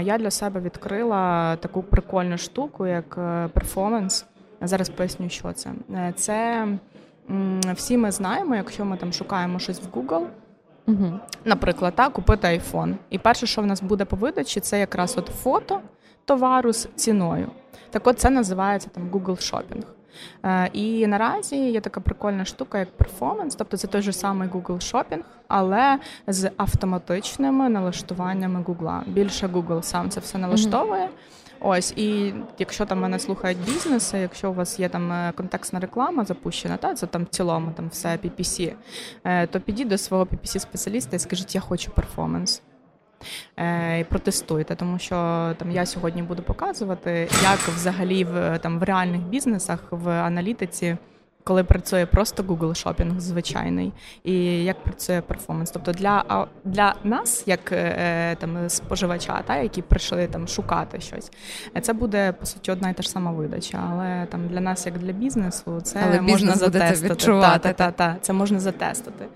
я 0.02 0.18
для 0.18 0.30
себе 0.30 0.60
відкрила 0.60 1.56
таку 1.56 1.82
прикольну 1.82 2.38
штуку, 2.38 2.86
як 2.86 3.14
перформанс. 3.52 4.26
Зараз 4.60 4.88
поясню, 4.88 5.28
що 5.28 5.52
це. 5.52 5.70
Це 6.16 6.66
всі 7.74 7.96
ми 7.96 8.10
знаємо, 8.10 8.56
якщо 8.56 8.84
ми 8.84 8.96
там 8.96 9.12
шукаємо 9.12 9.58
щось 9.58 9.80
в 9.82 9.98
Google, 9.98 10.26
угу. 10.86 11.20
наприклад, 11.44 11.94
так, 11.94 12.12
купити 12.12 12.46
iPhone. 12.48 12.94
І 13.10 13.18
перше, 13.18 13.46
що 13.46 13.62
в 13.62 13.66
нас 13.66 13.82
буде 13.82 14.04
по 14.04 14.16
видачі, 14.16 14.60
це 14.60 14.80
якраз 14.80 15.18
от 15.18 15.26
фото 15.26 15.80
товару 16.24 16.72
з 16.72 16.88
ціною. 16.96 17.50
Так 17.90 18.06
от 18.06 18.18
це 18.18 18.30
називається 18.30 18.88
там 18.94 19.10
Google 19.10 19.52
Shopping. 19.52 19.82
Е, 20.44 20.70
і 20.72 21.06
наразі 21.06 21.56
є 21.56 21.80
така 21.80 22.00
прикольна 22.00 22.44
штука, 22.44 22.78
як 22.78 22.96
перформанс, 22.96 23.54
тобто 23.54 23.76
це 23.76 23.86
той 23.86 24.02
же 24.02 24.12
самий 24.12 24.48
Google 24.48 24.92
Shopping, 24.92 25.20
але 25.48 25.98
з 26.26 26.50
автоматичними 26.56 27.68
налаштуваннями 27.68 28.62
Google. 28.62 29.08
Більше 29.08 29.46
Google 29.46 29.82
сам 29.82 30.10
це 30.10 30.20
все 30.20 30.38
налаштовує. 30.38 31.08
Ось, 31.60 31.92
і 31.96 32.34
якщо 32.58 32.86
там 32.86 33.00
мене 33.00 33.18
слухають 33.18 33.58
бізнеси, 33.58 34.18
якщо 34.18 34.50
у 34.50 34.54
вас 34.54 34.80
є 34.80 34.88
там 34.88 35.12
е, 35.12 35.32
контекстна 35.36 35.80
реклама 35.80 36.24
запущена, 36.24 36.76
та 36.76 36.94
це 36.94 37.06
там 37.06 37.24
в 37.24 37.28
цілому 37.28 37.72
там 37.76 37.88
все 37.88 38.08
PPC, 38.08 38.72
е, 39.24 39.46
то 39.46 39.60
підіть 39.60 39.88
до 39.88 39.98
свого 39.98 40.24
PPC 40.24 40.58
спеціаліста 40.58 41.16
і 41.16 41.18
скажіть, 41.18 41.54
я 41.54 41.60
хочу 41.60 41.90
перформанс. 41.90 42.62
Е, 43.56 44.00
і 44.00 44.04
протестуйте, 44.04 44.74
тому 44.74 44.98
що 44.98 45.14
там 45.58 45.70
я 45.70 45.86
сьогодні 45.86 46.22
буду 46.22 46.42
показувати, 46.42 47.28
як 47.42 47.58
взагалі 47.58 48.24
в 48.24 48.58
там 48.58 48.78
в 48.78 48.82
реальних 48.82 49.20
бізнесах 49.20 49.80
в 49.90 50.10
аналітиці 50.10 50.96
коли 51.44 51.64
працює 51.64 52.06
просто 52.06 52.42
Google 52.42 52.74
шопінг 52.74 53.20
звичайний, 53.20 53.92
і 54.24 54.64
як 54.64 54.84
працює 54.84 55.20
перформанс. 55.20 55.70
Тобто 55.70 55.92
для 55.92 56.46
для 56.64 56.94
нас, 57.04 57.42
як 57.46 57.72
е, 57.72 58.36
там 58.36 58.68
споживача, 58.68 59.42
та 59.46 59.56
які 59.56 59.82
прийшли 59.82 60.26
там 60.26 60.48
шукати 60.48 61.00
щось, 61.00 61.30
це 61.82 61.92
буде 61.92 62.32
по 62.32 62.46
суті 62.46 62.72
одна 62.72 62.90
і 62.90 62.94
та 62.94 63.02
ж 63.02 63.10
сама 63.10 63.30
видача. 63.30 63.88
Але 63.92 64.26
там 64.26 64.48
для 64.48 64.60
нас, 64.60 64.86
як 64.86 64.98
для 64.98 65.12
бізнесу, 65.12 65.80
це 65.80 66.00
Але 66.06 66.20
можна 66.20 66.36
бізнес 66.36 66.58
затестити. 66.58 67.14
Це 67.14 67.26
та, 67.26 67.58
та, 67.58 67.72
та, 67.72 67.90
та, 67.90 68.16
це 68.20 68.32
можна 68.32 68.60
затестити. 68.60 69.26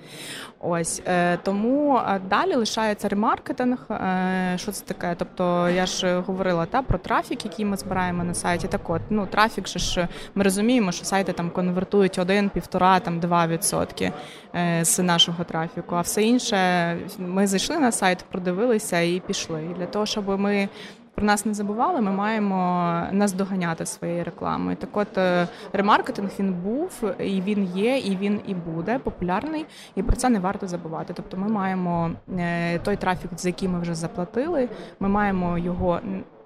Ось 0.67 1.03
е, 1.07 1.37
тому 1.37 2.01
далі 2.31 2.55
лишається 2.55 3.09
ремаркетинг. 3.09 3.79
Е, 3.91 4.55
що 4.57 4.73
це 4.73 4.85
таке? 4.85 5.15
Тобто 5.19 5.69
я 5.69 5.87
ж 5.87 6.19
говорила 6.19 6.67
та 6.67 6.83
про 6.83 6.99
трафік, 6.99 7.45
який 7.45 7.65
ми 7.65 7.77
збираємо 7.77 8.25
на 8.25 8.35
сайті. 8.35 8.69
Так 8.69 8.91
от 8.91 9.03
ну 9.11 9.27
трафік, 9.27 9.67
ж 9.67 10.09
ми 10.35 10.45
розуміємо, 10.45 10.93
що 10.93 11.05
сайти 11.05 11.33
там 11.33 11.51
конвертують 11.51 12.19
один, 12.19 12.49
півтора, 12.49 13.01
там 13.01 13.21
два 13.21 13.47
відсотки 13.47 14.13
е, 14.55 14.85
з 14.85 14.99
нашого 14.99 15.45
трафіку. 15.45 15.95
А 15.95 16.01
все 16.01 16.23
інше 16.23 16.97
ми 17.19 17.47
зайшли 17.47 17.79
на 17.79 17.93
сайт, 17.93 18.25
продивилися 18.31 19.01
і 19.01 19.23
пішли. 19.27 19.63
І 19.71 19.79
для 19.79 19.87
того, 19.87 20.07
щоб 20.07 20.41
ми 20.41 20.69
про 21.15 21.27
нас 21.27 21.47
не 21.47 21.55
забували, 21.55 22.01
ми 22.01 22.13
маємо 22.13 23.03
наздоганяти 23.13 23.87
своєю 23.87 24.25
рекламою. 24.25 24.77
Так, 24.77 24.97
от 24.97 25.19
е, 25.19 25.49
ремаркетинг 25.73 26.31
він 26.39 26.53
був, 26.53 27.03
і 27.19 27.41
він 27.41 27.65
є, 27.65 27.99
і 27.99 28.17
він 28.17 28.41
і 28.47 28.55
буде 28.55 28.99
популярний, 28.99 29.67
і 29.95 30.03
про 30.03 30.17
це 30.17 30.29
не 30.29 30.39
варто 30.39 30.67
забувати. 30.67 31.13
Тобто, 31.17 31.37
ми 31.37 31.49
маємо 31.49 32.11
е, 32.39 32.79
той 32.79 32.97
трафік, 32.97 33.31
за 33.37 33.49
який 33.49 33.69
ми 33.69 33.81
вже 33.81 33.95
заплатили. 33.95 34.69
Ми 35.01 35.09
маємо 35.09 35.59
його. 35.59 36.01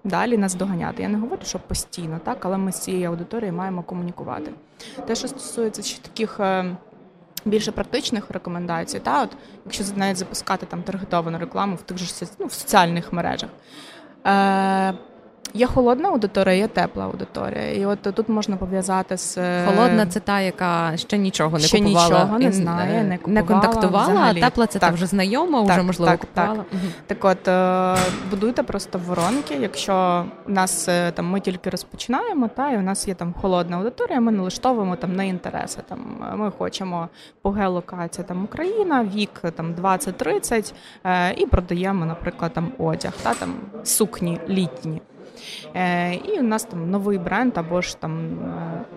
Далі 0.05 0.39
нас 0.39 0.55
доганяти. 0.55 1.03
Я 1.03 1.09
не 1.09 1.19
говорю, 1.19 1.43
що 1.45 1.59
постійно, 1.59 2.21
так, 2.25 2.45
але 2.45 2.59
ми 2.59 2.73
з 2.73 2.79
цією 2.79 3.09
аудиторією 3.09 3.57
маємо 3.57 3.83
комунікувати. 3.83 4.51
Те, 5.07 5.15
що 5.15 5.29
стосується 5.29 5.83
ще 5.83 6.03
таких 6.03 6.41
е, 6.41 6.77
більше 7.45 7.73
практичних 7.73 8.31
рекомендацій, 8.31 8.99
та 9.01 9.23
от 9.23 9.37
якщо 9.65 9.85
навіть 9.97 10.17
запускати 10.17 10.67
там 10.67 10.83
таргетовану 10.83 11.39
рекламу 11.39 11.75
в 11.77 11.83
тих 11.83 11.99
же 11.99 12.27
ну, 12.39 12.47
в 12.47 12.53
соціальних 12.53 13.13
мережах, 13.13 13.51
Е, 14.29 14.93
Є 15.55 15.67
холодна 15.67 16.09
аудиторія, 16.09 16.55
є 16.55 16.69
тепла 16.69 17.05
аудиторія. 17.05 17.73
І 17.73 17.87
от 17.87 18.03
тут 18.03 18.29
можна 18.29 18.57
пов'язати 18.57 19.17
з 19.17 19.39
е, 19.39 19.67
холодна, 19.67 20.07
це 20.07 20.21
та, 20.21 20.41
яка 20.41 20.97
ще 20.97 21.19
нічого 21.19 21.59
не 21.59 21.65
ще 21.65 21.79
купувала, 21.79 22.09
нічого 22.09 22.39
не 22.39 22.53
знає, 22.53 23.05
не 23.05 23.19
купувала, 23.19 23.41
не 23.41 23.43
контактувала. 23.43 24.13
Взагалі. 24.13 24.41
А 24.43 24.45
тепла 24.45 24.67
це 24.67 24.79
так. 24.79 24.89
та 24.91 24.95
вже 24.95 25.07
знайома, 25.07 25.65
так, 25.65 25.73
вже 25.73 25.83
можливо 25.83 26.11
так, 26.11 26.21
купувала. 26.21 26.55
Так, 26.57 26.67
угу. 26.73 26.93
так 27.07 27.25
от 27.25 27.49
е, 27.49 27.97
будуйте 28.31 28.63
просто 28.63 29.01
воронки. 29.07 29.59
Якщо 29.61 30.25
у 30.47 30.51
нас 30.51 30.89
там 31.15 31.27
ми 31.27 31.41
тільки 31.41 31.71
розпочинаємо, 31.71 32.49
та 32.57 32.71
і 32.71 32.79
у 32.79 32.83
нас 32.83 33.09
є 33.09 33.15
там 33.15 33.35
холодна 33.41 33.77
аудиторія, 33.77 34.21
ми 34.21 34.33
налаштовуємо 34.33 34.97
там 34.97 35.17
на 35.17 35.25
інтереси. 35.25 35.79
Там 35.89 35.99
ми 36.35 36.51
хочемо 36.51 37.09
по 37.43 37.51
геолокації 37.51 38.25
там 38.29 38.45
Україна, 38.45 39.05
вік 39.15 39.43
там 39.57 39.75
20-30 39.75 40.73
і 41.37 41.47
продаємо, 41.47 42.07
наприклад, 42.07 42.53
там 42.53 42.73
одяг, 42.79 43.13
та 43.23 43.35
там 43.35 43.55
сукні 43.85 44.41
літні. 44.49 45.03
Е, 45.75 46.15
і 46.15 46.41
у 46.41 46.43
нас 46.43 46.65
там 46.65 46.91
новий 46.91 47.19
бренд 47.19 47.59
або 47.59 47.81
ж 47.81 48.01
там 48.01 48.39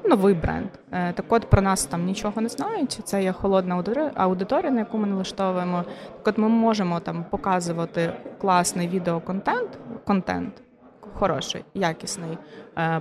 е, 0.05 0.09
новий 0.09 0.33
бренд. 0.33 0.69
Е, 0.91 1.13
так 1.13 1.25
от 1.29 1.49
про 1.49 1.61
нас 1.61 1.85
там 1.85 2.05
нічого 2.05 2.41
не 2.41 2.49
знають. 2.49 2.99
Це 3.03 3.23
є 3.23 3.31
холодна 3.31 3.83
аудиторія, 4.15 4.71
на 4.71 4.79
яку 4.79 4.97
ми 4.97 5.07
налаштовуємо. 5.07 5.83
Так 6.17 6.27
от 6.27 6.37
ми 6.37 6.49
можемо 6.49 6.99
там 6.99 7.25
показувати 7.29 8.13
класний 8.41 8.87
відеоконтент, 8.87 9.69
контент 10.05 10.53
хороший, 11.13 11.63
якісний, 11.73 12.37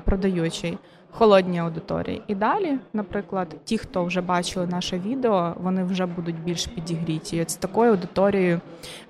продаючий 0.05 0.79
холодній 1.11 1.59
аудиторії. 1.59 2.23
І 2.27 2.35
далі, 2.35 2.79
наприклад, 2.93 3.57
ті, 3.65 3.79
хто 3.79 4.05
вже 4.05 4.21
бачили 4.21 4.67
наше 4.67 4.99
відео, 4.99 5.55
вони 5.61 5.85
вже 5.85 6.07
будуть 6.07 6.43
більш 6.45 6.67
підігріті. 6.67 7.37
І 7.37 7.45
З 7.49 7.57
такою 7.57 7.91
аудиторією 7.91 8.61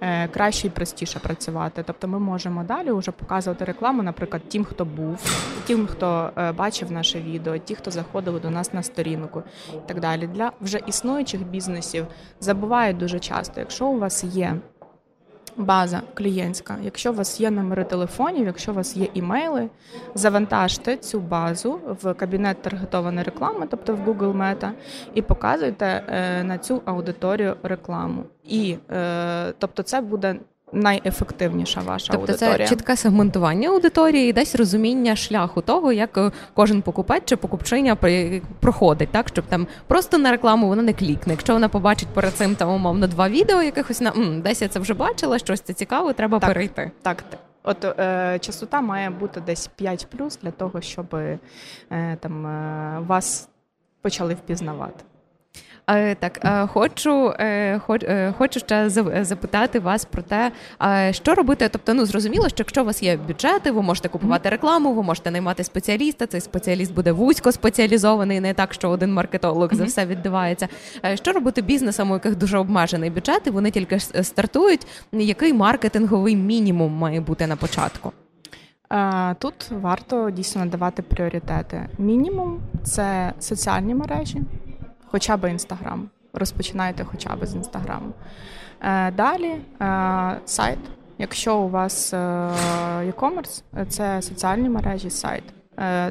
е, 0.01 0.29
краще 0.29 0.67
і 0.67 0.71
простіше 0.71 1.19
працювати. 1.19 1.83
Тобто, 1.87 2.09
ми 2.09 2.19
можемо 2.19 2.65
далі 2.65 2.93
вже 2.93 3.11
показувати 3.11 3.65
рекламу, 3.65 4.03
наприклад, 4.03 4.43
тим, 4.49 4.65
хто 4.65 4.85
був, 4.85 5.19
тим, 5.67 5.87
хто 5.87 6.31
е, 6.37 6.53
бачив 6.53 6.93
наше 6.93 7.21
відео, 7.21 7.59
ті, 7.59 7.75
хто 7.75 7.91
заходили 7.91 8.41
до 8.41 8.51
нас 8.51 8.75
на 8.75 8.83
сторінку, 8.83 9.43
і 9.75 9.89
так 9.89 10.01
далі. 10.01 10.27
Для 10.27 10.53
вже 10.61 10.81
існуючих 10.87 11.47
бізнесів 11.47 12.07
забувають 12.41 12.97
дуже 12.97 13.19
часто, 13.19 13.61
якщо 13.61 13.87
у 13.87 13.99
вас 13.99 14.25
є 14.25 14.57
база 15.57 16.03
клієнтська. 16.15 16.77
Якщо 16.83 17.13
у 17.13 17.15
вас 17.15 17.41
є 17.41 17.51
номери 17.51 17.85
телефонів, 17.85 18.47
якщо 18.47 18.73
у 18.73 18.75
вас 18.75 18.97
є 18.97 19.09
імейли, 19.15 19.69
завантажте 20.15 20.97
цю 20.97 21.21
базу 21.21 21.81
в 22.03 22.15
кабінет 22.15 22.63
таргетованої 22.63 23.25
реклами, 23.25 23.67
тобто 23.71 23.95
в 23.95 24.09
Google 24.09 24.37
Meta, 24.37 24.71
і 25.15 25.23
показуйте 25.23 26.05
е, 26.09 26.45
на 26.45 26.59
цю 26.59 26.83
аудиторію 26.85 27.57
рекламу. 27.63 28.25
І 28.45 28.77
е, 28.91 29.53
тобто, 29.59 29.83
це 29.83 30.01
буде 30.01 30.37
найефективніша 30.73 31.81
ваша 31.81 32.13
тобто 32.13 32.33
аудиторія. 32.33 32.67
це 32.67 32.75
чітке 32.75 32.97
сегментування 32.97 33.69
аудиторії 33.69 34.31
і 34.31 34.33
десь 34.33 34.55
розуміння 34.55 35.17
шляху 35.17 35.61
того, 35.61 35.93
як 35.93 36.19
е, 36.19 36.31
кожен 36.55 36.83
покупець 36.83 37.23
чи 37.25 37.37
покупчиня 37.37 37.97
проходить, 38.61 39.09
так 39.09 39.29
щоб 39.29 39.45
там 39.45 39.67
просто 39.87 40.19
на 40.19 40.31
рекламу 40.31 40.69
вона 40.69 40.83
не 40.83 40.93
клікне. 40.93 41.33
Якщо 41.33 41.53
вона 41.53 41.69
побачить 41.69 42.09
перед 42.09 42.35
цим 42.35 42.55
там 42.55 42.71
умовно 42.71 43.07
два 43.07 43.29
відео, 43.29 43.63
якихось 43.63 44.01
на 44.01 44.11
м, 44.11 44.41
десь 44.41 44.63
я 44.63 44.69
це 44.69 44.79
вже 44.79 44.95
бачила, 44.95 45.39
щось 45.39 45.61
це 45.61 45.73
цікаво, 45.73 46.13
треба 46.13 46.39
так, 46.39 46.51
перейти. 46.51 46.91
Так, 47.03 47.23
так. 47.23 47.41
От 47.63 47.85
е, 47.85 48.39
частота 48.41 48.81
має 48.81 49.11
бути 49.11 49.41
десь 49.41 49.67
5 49.67 50.07
плюс 50.11 50.39
для 50.43 50.51
того, 50.51 50.81
щоб 50.81 51.15
е, 51.15 51.39
там 52.21 52.47
е, 52.47 53.01
вас 53.07 53.49
почали 54.03 54.35
впізнавати. 54.35 55.05
Так, 56.21 56.69
хочу 56.73 57.35
е, 57.39 57.81
е, 57.91 58.35
хочу 58.39 58.61
ще 58.61 58.91
запитати 59.25 59.79
вас 59.79 60.05
про 60.05 60.23
те, 60.23 60.53
що 61.11 61.35
робити. 61.35 61.69
Тобто, 61.73 61.95
ну 61.95 62.07
зрозуміло, 62.07 62.49
що 62.49 62.57
якщо 62.59 62.83
у 62.83 62.85
вас 62.85 63.03
є 63.03 63.17
бюджети, 63.17 63.71
ви 63.71 63.83
можете 63.83 64.09
купувати 64.09 64.49
рекламу, 64.49 64.95
ви 64.95 65.03
можете 65.03 65.31
наймати 65.31 65.65
спеціаліста. 65.65 66.27
Цей 66.27 66.41
спеціаліст 66.41 66.95
буде 66.95 67.13
вузько 67.13 67.53
спеціалізований, 67.53 68.41
не 68.41 68.55
так, 68.55 68.75
що 68.75 68.89
один 68.89 69.13
маркетолог 69.13 69.75
за 69.75 69.85
все 69.85 70.07
віддавається. 70.07 70.69
Е, 71.05 71.17
що 71.17 71.33
робити 71.33 71.63
бізнесам, 71.63 72.11
у 72.11 72.15
яких 72.15 72.37
дуже 72.37 72.59
обмежений 72.59 73.11
бюджет, 73.11 73.47
і 73.47 73.51
вони 73.51 73.71
тільки 73.71 74.01
стартують. 74.01 74.87
Який 75.13 75.53
маркетинговий 75.53 76.37
мінімум 76.37 76.93
має 76.93 77.21
бути 77.21 77.47
на 77.47 77.57
початку? 77.57 78.13
Тут 79.39 79.71
варто 79.71 80.31
дійсно 80.31 80.65
надавати 80.65 81.03
пріоритети. 81.03 81.87
Мінімум 81.99 82.61
це 82.85 83.33
соціальні 83.39 83.95
мережі 83.95 84.41
хоча 85.11 85.37
б 85.37 85.51
інстаграм. 85.51 86.09
Розпочинайте 86.33 87.05
хоча 87.05 87.37
б 87.37 87.47
з 87.47 87.55
інстаграму. 87.55 88.13
Е, 88.81 89.11
далі 89.11 89.57
е, 89.83 90.41
сайт. 90.45 90.79
Якщо 91.19 91.57
у 91.57 91.69
вас 91.69 92.15
е, 92.15 92.17
e-commerce, 93.07 93.63
це 93.89 94.23
соціальні 94.23 94.69
мережі, 94.69 95.11
сайт. 95.11 95.45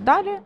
Далі 0.02 0.40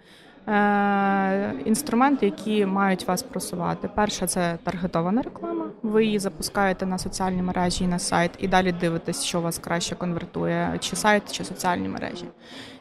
інструменти, 1.65 2.25
які 2.25 2.65
мають 2.65 3.07
вас 3.07 3.23
просувати. 3.23 3.89
Перше, 3.95 4.27
це 4.27 4.57
таргетована 4.63 5.21
реклама. 5.21 5.65
Ви 5.83 6.05
її 6.05 6.19
запускаєте 6.19 6.85
на 6.85 6.97
соціальні 6.97 7.41
мережі 7.41 7.83
і 7.83 7.87
на 7.87 7.99
сайт, 7.99 8.31
і 8.39 8.47
далі 8.47 8.71
дивитесь, 8.71 9.23
що 9.23 9.41
вас 9.41 9.57
краще 9.57 9.95
конвертує, 9.95 10.77
чи 10.79 10.95
сайт, 10.95 11.31
чи 11.31 11.43
соціальні 11.43 11.89
мережі. 11.89 12.25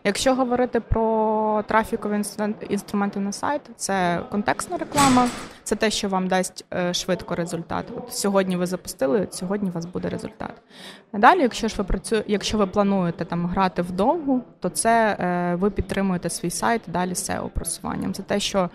Якщо 0.05 0.35
говорити 0.35 0.81
про 0.81 1.65
трафікові 1.69 2.23
інструменти 2.69 3.21
на 3.21 3.33
сайт, 3.33 3.61
це 3.77 4.21
контекстна 4.31 4.77
реклама, 4.77 5.29
це 5.65 5.77
те, 5.77 5.91
що 5.91 6.09
вам 6.09 6.29
дасть 6.29 6.65
е, 6.75 6.95
швидко 6.95 7.35
результат. 7.35 7.87
От 7.97 8.15
сьогодні 8.15 8.57
ви 8.57 8.67
запустили, 8.67 9.29
сьогодні 9.31 9.71
у 9.71 9.73
вас 9.73 9.87
буде 9.87 10.09
результат. 10.09 10.53
Далі, 11.13 11.41
якщо 11.41 11.69
ж 11.69 11.75
ви 11.79 11.85
працює, 11.85 12.25
якщо 12.27 12.59
ви 12.59 12.67
плануєте 12.67 13.25
там 13.25 13.47
грати 13.47 13.83
вдовгу, 13.83 14.43
то 14.61 14.69
це 14.69 15.17
е, 15.21 15.55
ви 15.55 15.71
підтримуєте 15.71 16.31
свій 16.31 16.51
сайт 16.51 16.83
далі 16.87 17.13
SEO 17.13 17.49
просуванням. 17.49 18.13
Це 18.13 18.23
те, 18.23 18.41
що 18.41 18.71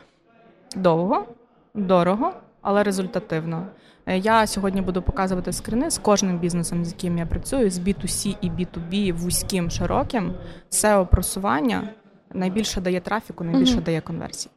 довго, 0.76 1.26
дорого, 1.74 2.34
але 2.62 2.84
результативно. 2.84 3.68
Е, 4.08 4.17
я 4.17 4.48
сьогодні 4.48 4.82
буду 4.82 5.02
показувати 5.02 5.54
скрини 5.54 5.91
з 5.91 5.98
кожним 5.98 6.38
бізнесом, 6.39 6.86
з 6.86 6.88
яким 6.91 7.17
я 7.17 7.26
працюю, 7.26 7.70
з 7.70 7.80
B2C 7.80 8.36
і 8.41 8.50
B2B 8.50 9.13
вузьким, 9.13 9.70
широким. 9.70 10.34
SEO 10.72 11.08
просування 11.08 11.89
найбільше 12.34 12.82
дає 12.82 13.00
трафіку, 13.00 13.43
найбільше 13.43 13.82
дає 13.82 14.02
конверсії. 14.02 14.52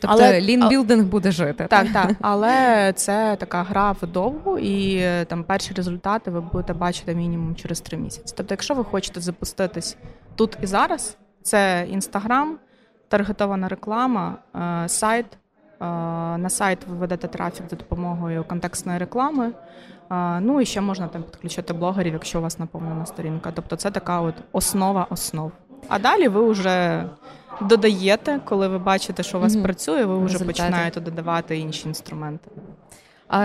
Тобто 0.00 0.16
але, 0.16 0.40
лінбілдинг 0.40 1.04
буде 1.04 1.32
жити. 1.32 1.66
Так, 1.70 1.92
так. 1.92 2.10
Але 2.20 2.92
це 2.96 3.36
така 3.40 3.62
гра 3.62 3.92
вдовгу, 3.92 4.58
і 4.58 5.02
там 5.26 5.44
перші 5.44 5.74
результати 5.74 6.30
ви 6.30 6.40
будете 6.40 6.72
бачити 6.72 7.14
мінімум 7.14 7.54
через 7.54 7.80
три 7.80 7.98
місяці. 7.98 8.34
Тобто, 8.36 8.54
якщо 8.54 8.74
ви 8.74 8.84
хочете 8.84 9.20
запуститись 9.20 9.96
тут 10.36 10.56
і 10.62 10.66
зараз, 10.66 11.16
це 11.42 11.86
інстаграм, 11.90 12.58
таргетована 13.08 13.68
реклама, 13.68 14.38
е, 14.54 14.88
сайт. 14.88 15.26
Е, 15.82 15.84
на 16.38 16.50
сайт 16.50 16.78
ви 16.88 16.96
ведете 16.96 17.28
трафік 17.28 17.64
за 17.70 17.76
допомогою 17.76 18.44
контекстної 18.44 18.98
реклами. 18.98 19.52
Ну 20.40 20.60
і 20.60 20.66
ще 20.66 20.80
можна 20.80 21.08
там 21.08 21.22
підключити 21.22 21.72
блогерів, 21.72 22.12
якщо 22.12 22.38
у 22.38 22.42
вас 22.42 22.58
наповнена 22.58 23.06
сторінка. 23.06 23.52
Тобто 23.54 23.76
це 23.76 23.90
така 23.90 24.20
от 24.20 24.34
основа 24.52 25.06
основ. 25.10 25.52
А 25.88 25.98
далі 25.98 26.28
ви 26.28 26.50
вже 26.50 27.04
додаєте, 27.60 28.40
коли 28.44 28.68
ви 28.68 28.78
бачите, 28.78 29.22
що 29.22 29.38
у 29.38 29.40
вас 29.40 29.52
mm-hmm. 29.52 29.62
працює, 29.62 30.04
ви 30.04 30.18
вже 30.18 30.32
Результати. 30.32 30.46
починаєте 30.46 31.00
додавати 31.00 31.58
інші 31.58 31.88
інструменти. 31.88 32.50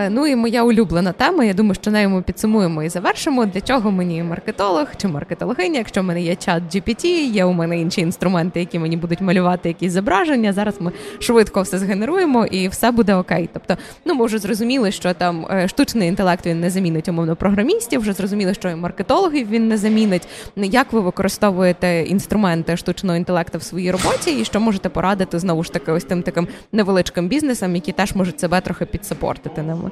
Ну 0.10 0.28
і 0.28 0.36
моя 0.36 0.63
улюблена 0.63 1.12
тема. 1.12 1.43
Я 1.43 1.54
думаю, 1.54 1.76
що 1.76 1.91
нею 1.91 2.10
ми 2.10 2.21
підсумуємо 2.21 2.84
і 2.84 2.89
завершимо. 2.89 3.45
Для 3.45 3.62
чого 3.62 3.91
мені 3.91 4.23
маркетолог 4.23 4.88
чи 4.97 5.08
маркетологиня? 5.08 5.78
Якщо 5.78 6.02
в 6.02 6.04
мене 6.04 6.21
є 6.21 6.36
чат 6.36 6.63
GPT, 6.76 7.06
є 7.32 7.45
у 7.45 7.54
мене 7.54 7.80
інші 7.80 8.02
інструменти, 8.02 8.60
які 8.60 8.80
мені 8.80 8.97
будуть 8.97 9.21
малювати 9.21 9.69
якісь 9.69 9.91
зображення. 9.91 10.54
Зараз 10.54 10.76
ми 10.80 10.91
швидко 11.19 11.62
все 11.62 11.78
згенеруємо 11.78 12.45
і 12.45 12.67
все 12.67 12.91
буде 12.91 13.15
окей. 13.15 13.50
Тобто, 13.54 13.78
ну 14.06 14.15
ми 14.15 14.26
вже 14.26 14.38
зрозуміли, 14.38 14.91
що 14.91 15.13
там 15.13 15.47
е, 15.52 15.67
штучний 15.67 16.10
інтелект 16.10 16.45
він 16.45 16.60
не 16.60 16.69
замінить 16.69 17.10
умовно 17.10 17.36
програмістів. 17.36 18.02
Вже 18.02 18.13
зрозуміли, 18.13 18.54
що 18.54 18.69
і 18.69 18.76
маркетологів 18.76 19.50
він 19.50 19.67
не 19.67 19.78
замінить. 19.78 20.28
Як 20.56 20.93
ви 20.93 21.00
використовуєте 21.00 22.02
інструменти 22.02 22.78
штучного 22.78 23.17
інтелекту 23.17 23.58
в 23.58 23.63
своїй 23.63 23.91
роботі, 23.91 24.39
і 24.39 24.45
що 24.45 24.60
можете 24.60 24.89
порадити 24.89 25.39
знову 25.39 25.63
ж 25.63 25.73
таки 25.73 25.91
ось 25.91 26.04
тим 26.04 26.23
таким 26.23 26.47
невеличким 26.71 27.28
бізнесам, 27.28 27.76
які 27.76 27.91
теж 27.91 28.15
можуть 28.15 28.39
себе 28.39 28.62
трохи 28.62 28.86
підсапортити 28.86 29.63
ними? 29.77 29.91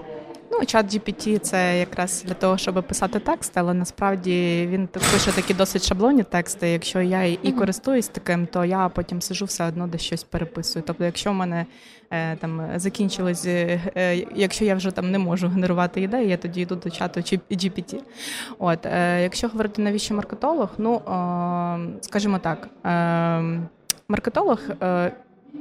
Ну, 0.59 0.65
чат 0.65 0.93
GPT 0.93 1.39
це 1.39 1.79
якраз 1.79 2.23
для 2.27 2.33
того, 2.33 2.57
щоб 2.57 2.87
писати 2.87 3.19
текст, 3.19 3.57
але 3.57 3.73
насправді 3.73 4.67
він 4.71 4.87
пише 4.87 5.31
такі 5.31 5.53
досить 5.53 5.87
шаблонні 5.87 6.23
тексти. 6.23 6.69
Якщо 6.69 7.01
я 7.01 7.23
і 7.23 7.37
mm-hmm. 7.37 7.57
користуюсь 7.57 8.07
таким, 8.07 8.47
то 8.47 8.65
я 8.65 8.89
потім 8.89 9.21
сижу 9.21 9.45
все 9.45 9.67
одно 9.67 9.87
десь 9.87 10.01
щось 10.01 10.23
переписую. 10.23 10.83
Тобто, 10.87 11.03
якщо 11.05 11.31
в 11.31 11.33
мене 11.33 11.65
е, 12.11 12.35
там 12.35 12.61
закінчилось, 12.75 13.45
е, 13.45 13.81
е, 13.95 14.25
якщо 14.35 14.65
я 14.65 14.75
вже 14.75 14.91
там 14.91 15.11
не 15.11 15.19
можу 15.19 15.47
генерувати 15.47 16.01
ідеї, 16.01 16.29
я 16.29 16.37
тоді 16.37 16.61
йду 16.61 16.75
до 16.75 16.89
чату 16.89 17.19
GPT. 17.19 17.99
От, 18.59 18.85
е, 18.85 19.21
якщо 19.23 19.47
говорити 19.47 19.81
навіщо 19.81 20.15
маркетолог, 20.15 20.69
ну 20.77 20.95
е, 20.95 21.01
скажімо 22.01 22.39
так, 22.39 22.69
е, 22.85 23.59
маркетолог 24.07 24.59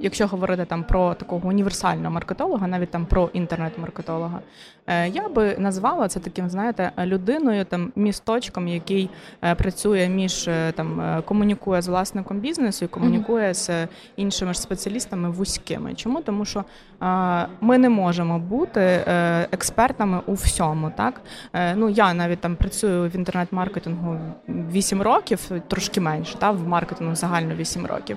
якщо 0.01 0.27
говорити 0.27 0.65
там 0.65 0.85
про 0.85 1.15
такого 1.15 1.49
універсального 1.49 2.11
маркетолога, 2.11 2.67
навіть 2.67 2.91
там 2.91 3.07
про 3.07 3.31
інтернет-маркетолога, 3.33 4.41
е, 4.87 5.09
я 5.09 5.29
би 5.29 5.57
назвала 5.59 6.09
це 6.09 6.21
таким, 6.21 6.51
знаєте, 6.51 6.93
людиною 7.05 7.65
там 7.65 7.93
місточком, 7.97 8.69
який 8.69 9.11
е, 9.43 9.55
працює 9.55 10.09
між 10.09 10.49
е, 10.49 10.73
там 10.73 11.23
комунікує 11.25 11.83
з 11.83 11.89
власником 11.89 12.39
бізнесу 12.39 12.85
і 12.85 12.89
комунікує 12.89 13.49
mm-hmm. 13.49 13.87
з 13.87 13.89
іншими 14.17 14.53
ж 14.53 14.61
спеціалістами 14.61 15.31
вузькими. 15.31 15.95
Чому? 15.95 16.21
Тому 16.21 16.45
що 16.45 16.65
ми 17.61 17.79
не 17.79 17.89
можемо 17.89 18.39
бути 18.39 18.81
експертами 19.53 20.21
у 20.27 20.35
всьому. 20.35 20.93
Так 20.97 21.21
ну 21.77 21.89
я 21.89 22.15
навіть 22.15 22.41
там 22.41 22.57
працюю 22.57 23.11
в 23.11 23.17
інтернет-маркетингу 23.17 24.19
8 24.49 25.03
років, 25.03 25.51
трошки 25.69 26.01
менше, 26.01 26.39
та 26.39 26.51
в 26.51 26.69
маркетингу 26.69 27.15
загально 27.15 27.55
8 27.55 27.87
років. 27.87 28.17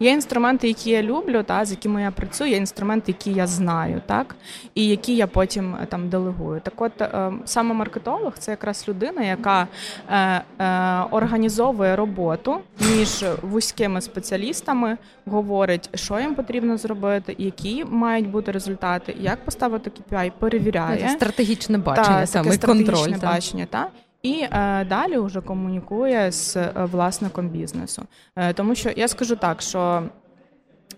Є 0.00 0.10
інструменти, 0.10 0.68
які 0.68 0.90
я 0.90 1.02
люблю, 1.02 1.42
та 1.42 1.64
з 1.64 1.70
якими 1.70 2.02
я 2.02 2.10
працюю, 2.10 2.50
є 2.50 2.56
інструменти, 2.56 3.12
які 3.12 3.32
я 3.32 3.46
знаю, 3.46 4.02
так 4.06 4.36
і 4.74 4.88
які 4.88 5.16
я 5.16 5.26
потім 5.26 5.74
е, 5.74 5.86
там 5.86 6.08
делегую. 6.08 6.60
Так, 6.60 6.80
от 6.82 7.02
е, 7.02 7.32
саме 7.44 7.74
маркетолог 7.74 8.32
це 8.38 8.50
якраз 8.50 8.84
людина, 8.88 9.22
яка 9.22 9.68
е, 10.10 10.42
е, 10.58 11.02
організовує 11.10 11.96
роботу 11.96 12.58
між 12.80 13.24
вузькими 13.42 14.00
спеціалістами, 14.00 14.96
говорить, 15.26 15.90
що 15.94 16.20
їм 16.20 16.34
потрібно 16.34 16.76
зробити, 16.76 17.34
які 17.38 17.84
мають 17.84 18.28
бути 18.28 18.52
результати, 18.52 19.16
як 19.20 19.44
поставити 19.44 19.90
KPI, 19.90 20.32
перевіряє 20.38 20.98
це 20.98 21.08
стратегічне 21.08 21.78
бачення, 21.78 22.20
та, 22.20 22.26
саме 22.26 22.58
контроль 22.58 23.14
бачення, 23.22 23.66
та. 23.70 23.88
І 24.26 24.40
е, 24.42 24.84
далі 24.84 25.18
вже 25.18 25.40
комунікує 25.40 26.32
з 26.32 26.56
е, 26.56 26.72
власником 26.74 27.48
бізнесу. 27.48 28.02
Е, 28.36 28.52
тому 28.52 28.74
що 28.74 28.90
я 28.96 29.08
скажу 29.08 29.36
так, 29.36 29.62
що 29.62 30.02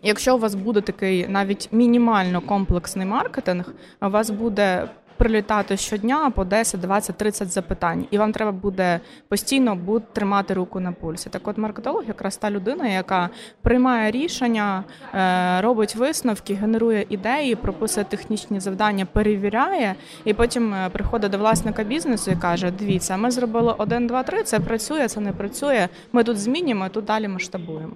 якщо 0.03 0.37
у 0.37 0.39
вас 0.39 0.55
буде 0.55 0.81
такий 0.81 1.29
навіть 1.29 1.69
мінімально 1.73 2.41
комплексний 2.41 3.07
маркетинг, 3.07 3.73
у 4.03 4.09
вас 4.09 4.31
буде 4.31 4.89
прилітати 5.19 5.77
щодня 5.77 6.31
по 6.31 6.45
10, 6.45 6.81
20, 6.81 7.17
30 7.17 7.53
запитань, 7.53 8.07
і 8.11 8.19
вам 8.19 8.33
треба 8.33 8.53
буде 8.53 9.01
постійно 9.29 9.77
буде 9.77 10.05
тримати 10.13 10.55
руку 10.55 10.81
на 10.81 10.93
пульсі. 10.93 11.31
Так, 11.31 11.49
от 11.49 11.59
маркетолог, 11.59 12.05
якраз 12.09 12.37
та 12.37 12.51
людина, 12.51 12.89
яка 12.89 13.31
приймає 13.63 14.11
рішення, 14.11 14.85
е, 15.15 15.61
робить 15.61 15.97
висновки, 15.97 16.55
генерує 16.55 17.07
ідеї, 17.09 17.55
прописує 17.55 18.05
технічні 18.05 18.61
завдання, 18.61 19.07
перевіряє, 19.07 19.95
і 20.25 20.35
потім 20.35 20.75
е, 20.75 20.91
приходить 20.93 21.31
до 21.31 21.39
власника 21.39 21.85
бізнесу 21.85 22.31
і 22.31 22.37
каже: 22.37 22.71
Дивіться, 22.71 23.17
ми 23.17 23.31
зробили 23.31 23.75
1, 23.79 24.07
2, 24.07 24.23
3, 24.23 24.43
це 24.43 24.61
працює, 24.61 25.09
це 25.09 25.21
не 25.21 25.33
працює. 25.33 25.89
Ми 26.13 26.25
тут 26.25 26.39
змінюємо, 26.39 26.89
тут 26.89 27.05
далі 27.05 27.29
масштабуємо. 27.29 27.93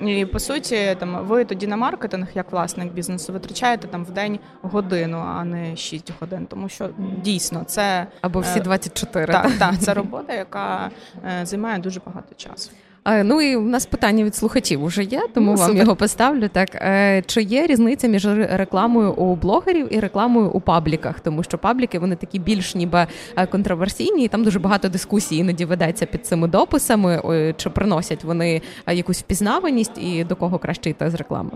І 0.00 0.26
по 0.26 0.38
суті, 0.38 0.96
там 0.98 1.26
ви 1.26 1.44
тоді 1.44 1.66
на 1.66 1.76
маркетинг, 1.76 2.28
як 2.34 2.52
власник 2.52 2.92
бізнесу, 2.92 3.32
витрачаєте 3.32 3.88
там 3.88 4.04
в 4.04 4.10
день 4.10 4.38
годину, 4.62 5.24
а 5.26 5.44
не 5.44 5.76
6 5.76 6.12
годин. 6.20 6.46
Тому 6.50 6.68
що 6.68 6.90
дійсно 7.22 7.64
це 7.64 8.06
або 8.20 8.40
всі 8.40 8.60
24. 8.60 9.24
Е, 9.24 9.26
так, 9.26 9.58
та, 9.58 9.76
це 9.76 9.94
робота, 9.94 10.34
яка 10.34 10.90
е, 11.24 11.46
займає 11.46 11.78
дуже 11.78 12.00
багато 12.06 12.34
часу. 12.34 12.70
Ну 13.24 13.40
і 13.40 13.56
у 13.56 13.62
нас 13.62 13.86
питання 13.86 14.24
від 14.24 14.34
слухачів 14.34 14.84
уже 14.84 15.02
є, 15.02 15.22
тому 15.34 15.50
ну, 15.50 15.56
вам 15.56 15.68
супер. 15.68 15.82
його 15.82 15.96
поставлю. 15.96 16.48
Так 16.48 16.74
е, 16.74 17.22
чи 17.26 17.42
є 17.42 17.66
різниця 17.66 18.08
між 18.08 18.26
рекламою 18.50 19.12
у 19.12 19.36
блогерів 19.36 19.94
і 19.94 20.00
рекламою 20.00 20.50
у 20.50 20.60
пабліках? 20.60 21.20
Тому 21.20 21.42
що 21.42 21.58
пабліки 21.58 21.98
вони 21.98 22.16
такі 22.16 22.38
більш 22.38 22.74
ніби 22.74 23.06
е, 23.36 23.46
контроверсійні, 23.46 24.24
і 24.24 24.28
там 24.28 24.44
дуже 24.44 24.58
багато 24.58 24.88
дискусій 24.88 25.36
іноді 25.36 25.64
ведеться 25.64 26.06
під 26.06 26.26
цими 26.26 26.48
дописами, 26.48 27.20
чи 27.56 27.70
приносять 27.70 28.24
вони 28.24 28.62
е, 28.86 28.94
якусь 28.94 29.20
впізнаваність, 29.20 29.98
і 29.98 30.24
до 30.24 30.36
кого 30.36 30.58
краще 30.58 30.90
йти 30.90 31.10
з 31.10 31.14
реклами? 31.14 31.50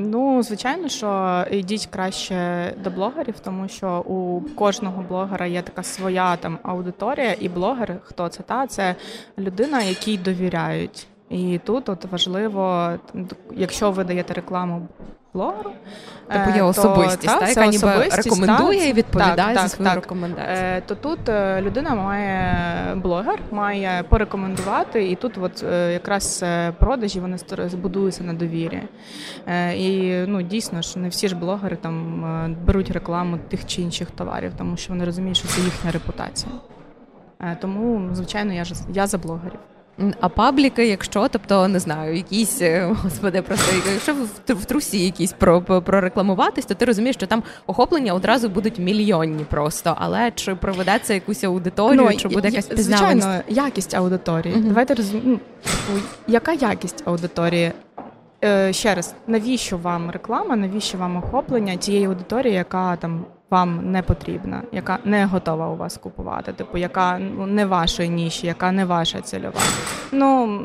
Ну, 0.00 0.42
звичайно, 0.42 0.88
що 0.88 1.44
йдіть 1.50 1.86
краще 1.86 2.72
до 2.84 2.90
блогерів, 2.90 3.34
тому 3.38 3.68
що 3.68 4.00
у 4.00 4.40
кожного 4.54 5.04
блогера 5.08 5.46
є 5.46 5.62
така 5.62 5.82
своя 5.82 6.36
там 6.36 6.58
аудиторія, 6.62 7.36
і 7.40 7.48
блогер, 7.48 7.96
хто 8.02 8.28
це 8.28 8.42
та 8.42 8.66
це 8.66 8.94
людина, 9.38 9.82
якій 9.82 10.18
довіряють. 10.18 11.06
І 11.30 11.60
тут 11.64 11.88
от 11.88 12.04
важливо, 12.04 12.90
якщо 13.56 13.90
ви 13.90 14.04
даєте 14.04 14.34
рекламу 14.34 14.88
блогеру. 15.36 15.70
Тобто 16.32 16.50
є 16.56 16.62
особистість, 16.62 17.34
то, 17.34 17.40
та, 17.40 17.48
яка 17.48 17.66
ніби 17.66 18.08
рекомендує 18.10 18.78
та, 18.78 18.84
і 18.84 18.92
відповідає 18.92 19.54
так, 19.54 19.62
за 19.62 19.68
свою 19.68 19.90
так, 19.90 20.02
рекомендацію. 20.02 20.56
Е, 20.56 20.82
то 20.86 20.94
тут 20.94 21.28
е, 21.28 21.62
людина 21.62 21.94
має 21.94 22.94
блогер, 22.94 23.38
має 23.50 24.04
порекомендувати, 24.08 25.10
і 25.10 25.14
тут 25.14 25.38
от 25.38 25.64
е, 25.72 25.92
якраз 25.92 26.44
продажі 26.78 27.20
вони 27.20 27.38
збудуються 27.66 28.24
на 28.24 28.32
довірі. 28.32 28.82
І 29.76 30.12
ну 30.26 30.42
дійсно 30.42 30.82
ж 30.82 30.98
не 30.98 31.08
всі 31.08 31.28
ж 31.28 31.36
блогери 31.36 31.76
там 31.76 32.56
беруть 32.66 32.90
рекламу 32.90 33.38
тих 33.48 33.66
чи 33.66 33.82
інших 33.82 34.10
товарів, 34.10 34.52
тому 34.58 34.76
що 34.76 34.92
вони 34.92 35.04
розуміють, 35.04 35.36
що 35.36 35.48
це 35.48 35.60
їхня 35.60 35.90
репутація. 35.90 36.52
Тому, 37.60 38.14
звичайно, 38.14 38.52
я 38.52 38.64
ж 38.64 38.74
я 38.92 39.06
за 39.06 39.18
блогерів. 39.18 39.60
А 40.20 40.28
пабліки, 40.28 40.86
якщо, 40.86 41.28
тобто 41.28 41.68
не 41.68 41.78
знаю, 41.80 42.16
якісь 42.16 42.62
е, 42.62 42.94
господи, 43.02 43.42
просто 43.42 43.76
якщо 43.92 44.14
в, 44.14 44.54
в 44.54 44.64
трусі 44.64 45.04
якісь 45.04 45.32
про, 45.32 45.62
прорекламуватись, 45.62 46.64
то 46.64 46.74
ти 46.74 46.84
розумієш, 46.84 47.16
що 47.16 47.26
там 47.26 47.42
охоплення 47.66 48.12
одразу 48.12 48.48
будуть 48.48 48.78
мільйонні 48.78 49.44
просто. 49.44 49.96
Але 49.98 50.30
чи 50.30 50.54
проведеться 50.54 51.14
якусь 51.14 51.44
аудиторію, 51.44 52.02
ну, 52.02 52.16
чи 52.16 52.28
буде 52.28 52.48
якась 52.48 52.66
пізнаваність? 52.66 53.22
Звичайно, 53.26 53.44
якість 53.48 53.94
аудиторії. 53.94 54.54
Uh-huh. 54.54 54.68
Давайте 54.68 54.94
розуміємо, 54.94 55.38
ну, 55.92 56.00
яка 56.26 56.52
якість 56.52 57.02
аудиторії? 57.04 57.72
Е, 58.44 58.72
Ще 58.72 58.94
раз, 58.94 59.14
навіщо 59.26 59.76
вам 59.76 60.10
реклама, 60.10 60.56
навіщо 60.56 60.98
вам 60.98 61.16
охоплення 61.16 61.76
тієї 61.76 62.06
аудиторії, 62.06 62.54
яка 62.54 62.96
там 62.96 63.24
вам 63.50 63.92
не 63.92 64.02
потрібна, 64.02 64.62
яка 64.72 64.98
не 65.04 65.26
готова 65.26 65.68
у 65.68 65.76
вас 65.76 65.96
купувати, 65.96 66.52
типу, 66.52 66.78
яка 66.78 67.18
ну, 67.18 67.46
не 67.46 67.66
вашої 67.66 68.08
ніші, 68.08 68.46
яка 68.46 68.72
не 68.72 68.84
ваша 68.84 69.20
цільова. 69.20 69.60
Ну 70.12 70.60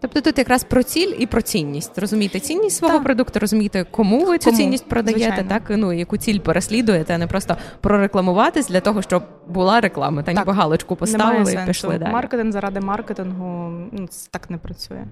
Тобто 0.00 0.20
тут 0.20 0.38
якраз 0.38 0.64
про 0.64 0.82
ціль 0.82 1.14
і 1.18 1.26
про 1.26 1.42
цінність. 1.42 1.98
Розумієте 1.98 2.40
цінність 2.40 2.76
свого 2.76 2.94
так. 2.94 3.04
продукту, 3.04 3.38
розумієте, 3.38 3.84
кому 3.90 4.24
ви 4.24 4.38
цю 4.38 4.44
кому? 4.44 4.56
цінність 4.56 4.88
продаєте, 4.88 5.24
Звичайно. 5.24 5.48
так 5.48 5.62
ну 5.68 5.92
яку 5.92 6.16
ціль 6.16 6.38
переслідуєте, 6.38 7.14
а 7.14 7.18
не 7.18 7.26
просто 7.26 7.56
прорекламуватись 7.80 8.68
для 8.68 8.80
того, 8.80 9.02
щоб 9.02 9.22
була 9.48 9.80
реклама. 9.80 10.22
Та 10.22 10.32
ніби 10.32 10.52
галочку 10.52 10.96
поставили 10.96 11.52
і 11.52 11.66
пішли 11.66 11.98
далі. 11.98 12.12
Маркетинг 12.12 12.52
заради 12.52 12.80
маркетингу 12.80 13.70
ну, 13.92 14.08
так 14.30 14.50
не 14.50 14.58
працює. 14.58 15.04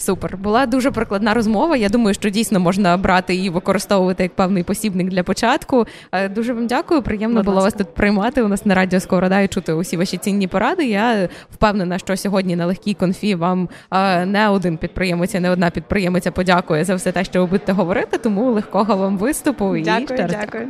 Супер, 0.00 0.36
була 0.36 0.66
дуже 0.66 0.90
прикладна 0.90 1.34
розмова. 1.34 1.76
Я 1.76 1.88
думаю, 1.88 2.14
що 2.14 2.30
дійсно 2.30 2.60
можна 2.60 2.96
брати 2.96 3.34
і 3.34 3.50
використовувати 3.50 4.22
як 4.22 4.34
певний 4.34 4.62
посібник 4.62 5.08
для 5.08 5.22
початку. 5.22 5.86
Е, 6.12 6.28
дуже 6.28 6.52
вам 6.52 6.66
дякую. 6.66 7.02
Приємно 7.02 7.42
було 7.42 7.60
вас 7.60 7.74
тут 7.74 7.94
приймати. 7.94 8.42
У 8.42 8.48
нас 8.48 8.66
на 8.66 8.74
радіо 8.74 9.00
Сковорода 9.00 9.40
і 9.40 9.48
чути 9.48 9.72
усі 9.72 9.96
ваші 9.96 10.16
цінні 10.16 10.46
поради. 10.46 10.84
Я 10.84 11.28
впевнена, 11.54 11.98
що 11.98 12.16
сьогодні 12.16 12.56
на 12.56 12.66
легкій 12.66 12.94
конфі 12.94 13.34
вам 13.34 13.68
е, 13.90 14.26
не 14.26 14.48
один 14.48 14.76
підприємець, 14.76 15.34
не 15.34 15.50
одна 15.50 15.70
підприємиця 15.70 16.30
подякує 16.30 16.84
за 16.84 16.94
все 16.94 17.12
те, 17.12 17.24
що 17.24 17.40
ви 17.40 17.46
будете 17.46 17.72
говорити. 17.72 18.18
Тому 18.18 18.52
легкого 18.52 18.96
вам 18.96 19.18
виступу 19.18 19.76
дякую, 19.78 20.18
і 20.18 20.22
дякую. 20.22 20.68